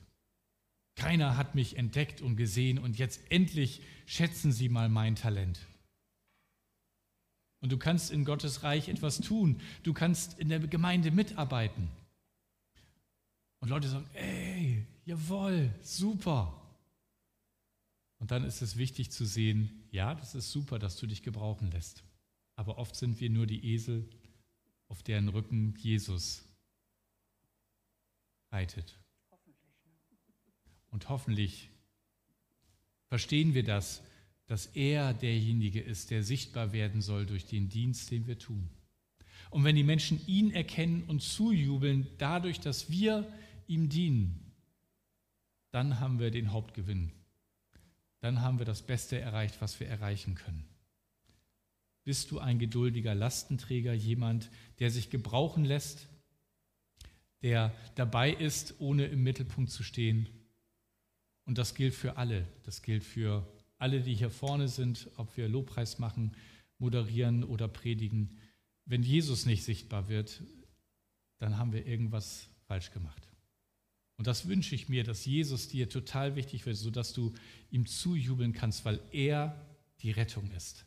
Keiner 0.95 1.37
hat 1.37 1.53
mich 1.53 1.77
entdeckt 1.77 2.21
und 2.21 2.37
gesehen 2.37 2.79
und 2.79 2.97
jetzt 2.97 3.21
endlich 3.29 3.83
schätzen 4.07 4.51
sie 4.51 4.67
mal 4.67 4.89
mein 4.89 5.15
Talent. 5.15 5.59
Und 7.59 7.71
du 7.71 7.77
kannst 7.77 8.09
in 8.09 8.25
Gottes 8.25 8.63
Reich 8.63 8.89
etwas 8.89 9.19
tun. 9.19 9.61
Du 9.83 9.93
kannst 9.93 10.39
in 10.39 10.49
der 10.49 10.59
Gemeinde 10.59 11.11
mitarbeiten. 11.11 11.87
Und 13.59 13.69
Leute 13.69 13.87
sagen, 13.87 14.09
ey, 14.15 14.87
jawohl, 15.05 15.71
super. 15.81 16.62
Und 18.23 18.31
dann 18.31 18.45
ist 18.45 18.61
es 18.61 18.77
wichtig 18.77 19.11
zu 19.11 19.25
sehen, 19.25 19.83
ja, 19.91 20.15
das 20.15 20.33
ist 20.33 20.49
super, 20.49 20.79
dass 20.79 20.95
du 20.95 21.07
dich 21.07 21.23
gebrauchen 21.23 21.69
lässt. 21.71 22.05
Aber 22.55 22.77
oft 22.77 22.95
sind 22.95 23.19
wir 23.19 23.29
nur 23.29 23.45
die 23.45 23.73
Esel, 23.73 24.09
auf 24.87 25.03
deren 25.03 25.27
Rücken 25.27 25.75
Jesus 25.77 26.45
reitet. 28.49 28.97
Und 30.89 31.09
hoffentlich 31.09 31.69
verstehen 33.09 33.53
wir 33.55 33.65
das, 33.65 34.01
dass 34.45 34.67
er 34.67 35.13
derjenige 35.13 35.81
ist, 35.81 36.09
der 36.09 36.23
sichtbar 36.23 36.71
werden 36.71 37.01
soll 37.01 37.25
durch 37.25 37.45
den 37.45 37.67
Dienst, 37.67 38.09
den 38.09 38.25
wir 38.25 38.39
tun. 38.39 38.69
Und 39.49 39.65
wenn 39.65 39.75
die 39.75 39.83
Menschen 39.83 40.25
ihn 40.27 40.49
erkennen 40.51 41.03
und 41.07 41.21
zujubeln, 41.21 42.07
dadurch, 42.19 42.61
dass 42.61 42.89
wir 42.89 43.27
ihm 43.67 43.89
dienen, 43.89 44.53
dann 45.71 45.99
haben 45.99 46.19
wir 46.19 46.31
den 46.31 46.53
Hauptgewinn. 46.53 47.11
Dann 48.23 48.39
haben 48.39 48.57
wir 48.57 48.65
das 48.65 48.81
Beste 48.81 49.19
erreicht, 49.19 49.59
was 49.59 49.81
wir 49.81 49.87
erreichen 49.87 50.35
können. 50.35 50.63
Bist 52.05 52.31
du 52.31 52.39
ein 52.39 52.57
geduldiger 52.57 53.13
Lastenträger, 53.13 53.91
jemand, 53.91 54.49
der 54.79 54.91
sich 54.91 55.09
gebrauchen 55.09 55.65
lässt, 55.65 56.07
der 57.41 57.75
dabei 57.95 58.31
ist, 58.31 58.75
ohne 58.79 59.07
im 59.07 59.23
Mittelpunkt 59.23 59.71
zu 59.71 59.83
stehen? 59.83 60.29
Und 61.43 61.57
das 61.57 61.75
gilt 61.75 61.93
für 61.93 62.15
alle. 62.15 62.47
Das 62.63 62.81
gilt 62.81 63.03
für 63.03 63.45
alle, 63.77 63.99
die 63.99 64.15
hier 64.15 64.29
vorne 64.29 64.69
sind, 64.69 65.09
ob 65.17 65.35
wir 65.35 65.49
Lobpreis 65.49 65.99
machen, 65.99 66.33
moderieren 66.77 67.43
oder 67.43 67.67
predigen. 67.67 68.39
Wenn 68.85 69.03
Jesus 69.03 69.45
nicht 69.45 69.65
sichtbar 69.65 70.07
wird, 70.07 70.41
dann 71.39 71.57
haben 71.57 71.73
wir 71.73 71.85
irgendwas 71.85 72.47
falsch 72.67 72.91
gemacht. 72.91 73.32
Und 74.23 74.27
das 74.27 74.47
wünsche 74.47 74.73
ich 74.73 74.87
mir, 74.87 75.03
dass 75.03 75.25
Jesus 75.25 75.67
dir 75.67 75.89
total 75.89 76.37
wichtig 76.37 76.65
wird, 76.65 76.77
sodass 76.77 77.11
du 77.11 77.33
ihm 77.71 77.85
zujubeln 77.85 78.53
kannst, 78.53 78.85
weil 78.85 79.01
er 79.11 79.53
die 79.99 80.11
Rettung 80.11 80.49
ist. 80.51 80.85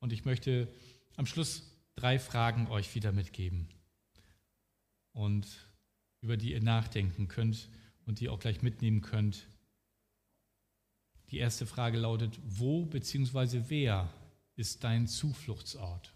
Und 0.00 0.12
ich 0.12 0.26
möchte 0.26 0.68
am 1.16 1.24
Schluss 1.24 1.62
drei 1.96 2.18
Fragen 2.18 2.66
euch 2.66 2.94
wieder 2.94 3.10
mitgeben 3.10 3.70
und 5.14 5.46
über 6.20 6.36
die 6.36 6.52
ihr 6.52 6.62
nachdenken 6.62 7.26
könnt 7.26 7.70
und 8.04 8.20
die 8.20 8.28
auch 8.28 8.38
gleich 8.38 8.60
mitnehmen 8.60 9.00
könnt. 9.00 9.48
Die 11.30 11.38
erste 11.38 11.64
Frage 11.64 11.96
lautet, 11.96 12.38
wo 12.44 12.84
bzw. 12.84 13.62
wer 13.68 14.12
ist 14.56 14.84
dein 14.84 15.06
Zufluchtsort? 15.06 16.13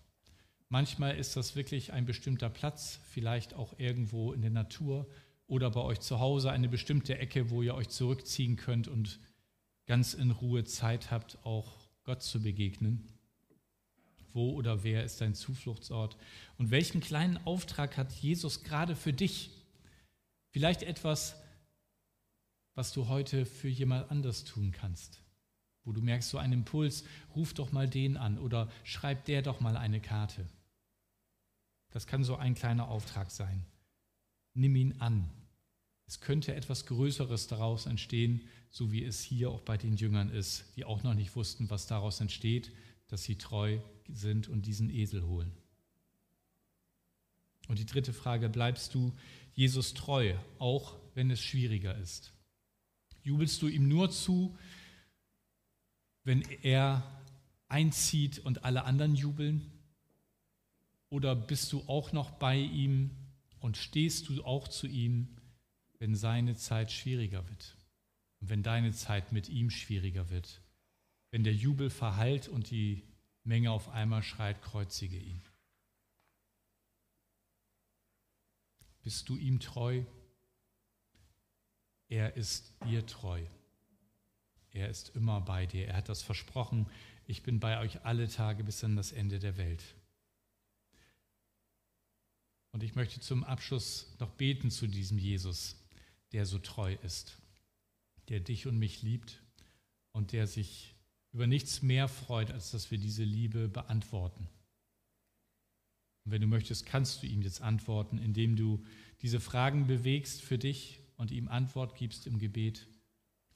Manchmal 0.71 1.17
ist 1.17 1.35
das 1.37 1.57
wirklich 1.57 1.93
ein 1.93 2.05
bestimmter 2.05 2.51
Platz, 2.51 3.01
vielleicht 3.11 3.55
auch 3.55 3.79
irgendwo 3.79 4.33
in 4.33 4.43
der 4.43 4.51
Natur 4.51 5.07
oder 5.47 5.71
bei 5.71 5.81
euch 5.81 6.01
zu 6.01 6.21
Hause 6.21 6.51
eine 6.51 6.69
bestimmte 6.69 7.19
Ecke, 7.19 7.49
wo 7.49 7.63
ihr 7.63 7.75
euch 7.75 7.89
zurückziehen 7.89 8.57
könnt 8.57 8.87
und 8.87 9.19
ganz 9.87 10.13
in 10.13 10.31
Ruhe 10.31 10.65
Zeit 10.65 11.11
habt, 11.11 11.39
auch 11.45 11.89
Gott 12.05 12.23
zu 12.23 12.43
begegnen. 12.43 13.09
Wo 14.35 14.53
oder 14.53 14.85
wer 14.85 15.05
ist 15.05 15.23
dein 15.23 15.35
Zufluchtsort? 15.35 16.19
Und 16.59 16.71
welchen 16.71 17.01
kleinen 17.01 17.39
Auftrag 17.47 17.97
hat 17.97 18.13
Jesus 18.13 18.63
gerade 18.63 18.95
für 18.95 19.15
dich? 19.15 19.51
Vielleicht 20.51 20.83
etwas, 20.83 21.35
was 22.75 22.93
du 22.93 23.09
heute 23.09 23.47
für 23.47 23.69
jemand 23.69 24.11
anders 24.11 24.45
tun 24.45 24.71
kannst. 24.71 25.23
Wo 25.85 25.93
du 25.93 26.03
merkst, 26.03 26.29
so 26.29 26.37
einen 26.37 26.53
Impuls, 26.53 27.05
ruf 27.35 27.55
doch 27.55 27.73
mal 27.73 27.89
den 27.89 28.19
an 28.19 28.39
oder 28.39 28.71
schreib 28.85 29.25
der 29.25 29.41
doch 29.41 29.61
mal 29.61 29.79
eine 29.79 30.01
Karte. 30.01 30.47
Das 31.99 32.07
kann 32.07 32.23
so 32.23 32.37
ein 32.37 32.55
kleiner 32.55 32.87
Auftrag 32.87 33.29
sein. 33.29 33.67
Nimm 34.55 34.77
ihn 34.77 35.01
an. 35.01 35.29
Es 36.07 36.21
könnte 36.21 36.55
etwas 36.55 36.87
Größeres 36.87 37.49
daraus 37.49 37.87
entstehen, 37.87 38.47
so 38.71 38.93
wie 38.93 39.03
es 39.03 39.21
hier 39.21 39.51
auch 39.51 39.63
bei 39.63 39.77
den 39.77 39.97
Jüngern 39.97 40.31
ist, 40.31 40.65
die 40.77 40.85
auch 40.85 41.03
noch 41.03 41.15
nicht 41.15 41.35
wussten, 41.35 41.71
was 41.71 41.89
daraus 41.89 42.21
entsteht, 42.21 42.71
dass 43.09 43.25
sie 43.25 43.35
treu 43.35 43.81
sind 44.07 44.47
und 44.47 44.67
diesen 44.67 44.91
Esel 44.91 45.27
holen. 45.27 45.51
Und 47.67 47.81
die 47.81 47.87
dritte 47.87 48.13
Frage, 48.13 48.49
bleibst 48.49 48.95
du 48.95 49.13
Jesus 49.55 49.93
treu, 49.93 50.37
auch 50.61 50.95
wenn 51.15 51.33
es 51.33 51.41
schwieriger 51.41 51.99
ist? 51.99 52.33
Jubelst 53.25 53.61
du 53.61 53.67
ihm 53.67 53.89
nur 53.89 54.13
zu, 54.13 54.57
wenn 56.23 56.43
er 56.63 57.03
einzieht 57.67 58.39
und 58.39 58.65
alle 58.65 58.85
anderen 58.85 59.17
jubeln? 59.17 59.73
Oder 61.11 61.35
bist 61.35 61.73
du 61.73 61.83
auch 61.87 62.13
noch 62.13 62.31
bei 62.33 62.57
ihm 62.57 63.11
und 63.61 63.77
stehst 63.77 64.29
du 64.29 64.45
auch 64.45 64.69
zu 64.69 64.87
ihm, 64.87 65.37
wenn 65.99 66.15
seine 66.15 66.57
Zeit 66.57 66.93
schwieriger 66.93 67.49
wird? 67.49 67.77
Und 68.41 68.51
wenn 68.51 68.63
deine 68.63 68.93
Zeit 68.93 69.33
mit 69.33 69.49
ihm 69.49 69.71
schwieriger 69.71 70.31
wird? 70.31 70.61
Wenn 71.31 71.45
der 71.45 71.55
Jubel 71.55 71.91
verhallt 71.91 72.49
und 72.49 72.71
die 72.71 73.03
Menge 73.45 73.71
auf 73.71 73.89
einmal 73.89 74.23
schreit, 74.23 74.63
kreuzige 74.63 75.19
ihn. 75.19 75.43
Bist 79.03 79.29
du 79.29 79.37
ihm 79.37 79.59
treu? 79.59 80.05
Er 82.09 82.37
ist 82.37 82.75
dir 82.85 83.07
treu. 83.07 83.43
Er 84.73 84.89
ist 84.89 85.15
immer 85.17 85.41
bei 85.41 85.67
dir. 85.67 85.89
Er 85.89 85.97
hat 85.97 86.09
das 86.09 86.23
versprochen. 86.23 86.87
Ich 87.27 87.43
bin 87.43 87.61
bei 87.61 87.81
euch 87.81 88.05
alle 88.05 88.29
Tage 88.29 88.65
bis 88.65 88.85
an 88.85 88.97
das 88.97 89.13
Ende 89.13 89.39
der 89.39 89.57
Welt. 89.57 89.83
Und 92.79 92.85
ich 92.85 92.95
möchte 92.95 93.19
zum 93.19 93.43
Abschluss 93.43 94.07
noch 94.21 94.31
beten 94.31 94.71
zu 94.71 94.87
diesem 94.87 95.19
Jesus, 95.19 95.75
der 96.31 96.47
so 96.47 96.61
treu 96.61 96.95
ist, 97.03 97.37
der 98.29 98.39
dich 98.39 98.69
und 98.69 98.79
mich 98.79 99.03
liebt 99.03 99.43
und 100.13 100.31
der 100.31 100.47
sich 100.47 100.95
über 101.33 101.49
nichts 101.49 101.83
mehr 101.83 102.07
freut, 102.07 102.53
als 102.53 102.71
dass 102.71 102.93
wir 102.93 102.99
diese 102.99 103.25
Liebe 103.25 103.67
beantworten. 103.67 104.47
Und 106.25 106.31
wenn 106.31 106.41
du 106.41 106.47
möchtest, 106.47 106.87
kannst 106.87 107.21
du 107.21 107.27
ihm 107.27 107.43
jetzt 107.43 107.63
antworten, 107.63 108.17
indem 108.17 108.55
du 108.55 108.85
diese 109.23 109.41
Fragen 109.41 109.89
bewegst 109.89 110.41
für 110.41 110.57
dich 110.57 111.01
und 111.17 111.33
ihm 111.33 111.49
Antwort 111.49 111.97
gibst 111.97 112.29
im 112.29 112.39
Gebet 112.39 112.87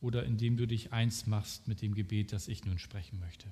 oder 0.01 0.25
indem 0.25 0.57
du 0.57 0.67
dich 0.67 0.93
eins 0.93 1.29
machst 1.29 1.69
mit 1.69 1.81
dem 1.81 1.95
Gebet, 1.95 2.33
das 2.33 2.49
ich 2.49 2.65
nun 2.65 2.81
sprechen 2.81 3.21
möchte. 3.21 3.47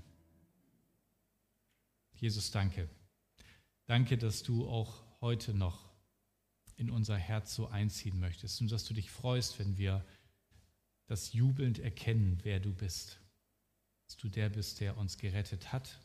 Jesus, 2.16 2.50
danke. 2.50 2.88
Danke, 3.86 4.18
dass 4.18 4.42
du 4.42 4.66
auch 4.68 5.08
heute 5.20 5.54
noch 5.54 5.90
in 6.76 6.90
unser 6.90 7.16
Herz 7.16 7.54
so 7.54 7.68
einziehen 7.68 8.18
möchtest 8.18 8.60
und 8.60 8.72
dass 8.72 8.84
du 8.84 8.94
dich 8.94 9.10
freust, 9.10 9.58
wenn 9.58 9.76
wir 9.76 10.04
das 11.06 11.32
jubelnd 11.32 11.78
erkennen, 11.78 12.38
wer 12.42 12.60
du 12.60 12.72
bist. 12.72 13.20
Dass 14.06 14.16
du 14.16 14.28
der 14.28 14.48
bist, 14.48 14.80
der 14.80 14.96
uns 14.96 15.18
gerettet 15.18 15.72
hat, 15.72 16.00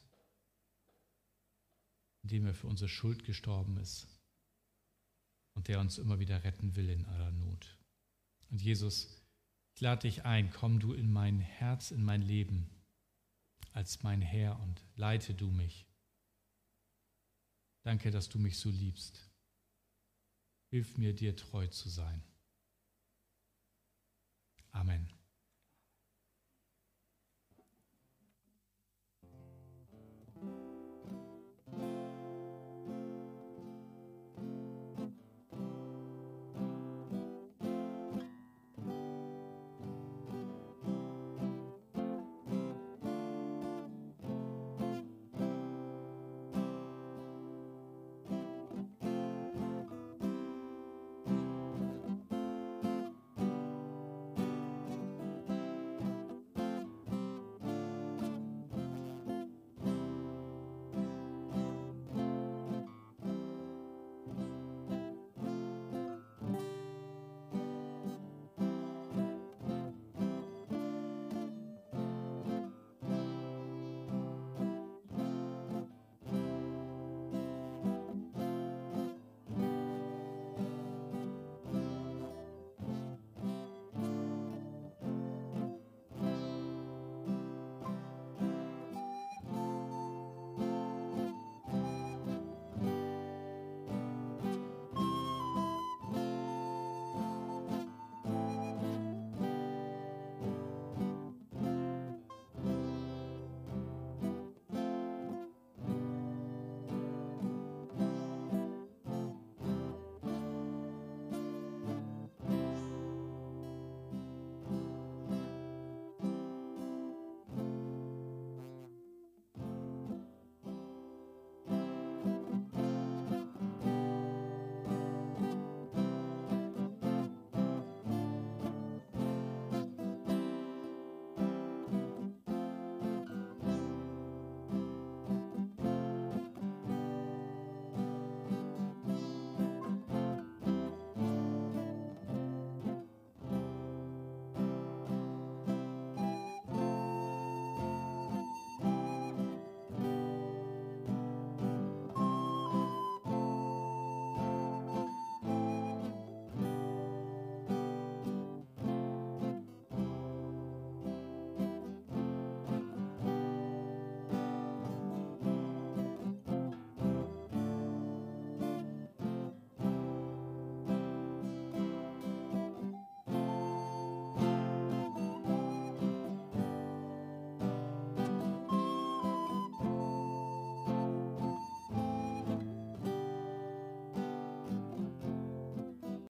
indem 2.23 2.45
er 2.45 2.53
für 2.53 2.67
unsere 2.67 2.89
Schuld 2.89 3.23
gestorben 3.23 3.77
ist 3.77 4.07
und 5.53 5.67
der 5.67 5.79
uns 5.79 5.97
immer 5.97 6.19
wieder 6.19 6.43
retten 6.43 6.75
will 6.75 6.89
in 6.89 7.05
aller 7.05 7.31
Not. 7.31 7.77
Und 8.49 8.61
Jesus, 8.61 9.21
ich 9.75 9.81
lade 9.81 10.01
dich 10.01 10.25
ein, 10.25 10.51
komm 10.51 10.79
du 10.79 10.93
in 10.93 11.11
mein 11.11 11.39
Herz, 11.39 11.91
in 11.91 12.03
mein 12.03 12.21
Leben 12.21 12.69
als 13.73 14.03
mein 14.03 14.21
Herr 14.21 14.59
und 14.61 14.81
leite 14.95 15.33
du 15.33 15.51
mich. 15.51 15.85
Danke, 17.85 18.09
dass 18.09 18.29
du 18.29 18.39
mich 18.39 18.57
so 18.57 18.69
liebst. 18.69 19.29
Hilf 20.71 20.97
mir, 20.97 21.13
dir 21.13 21.35
treu 21.35 21.67
zu 21.67 21.87
sein. 21.87 22.23
Amen. 24.71 25.14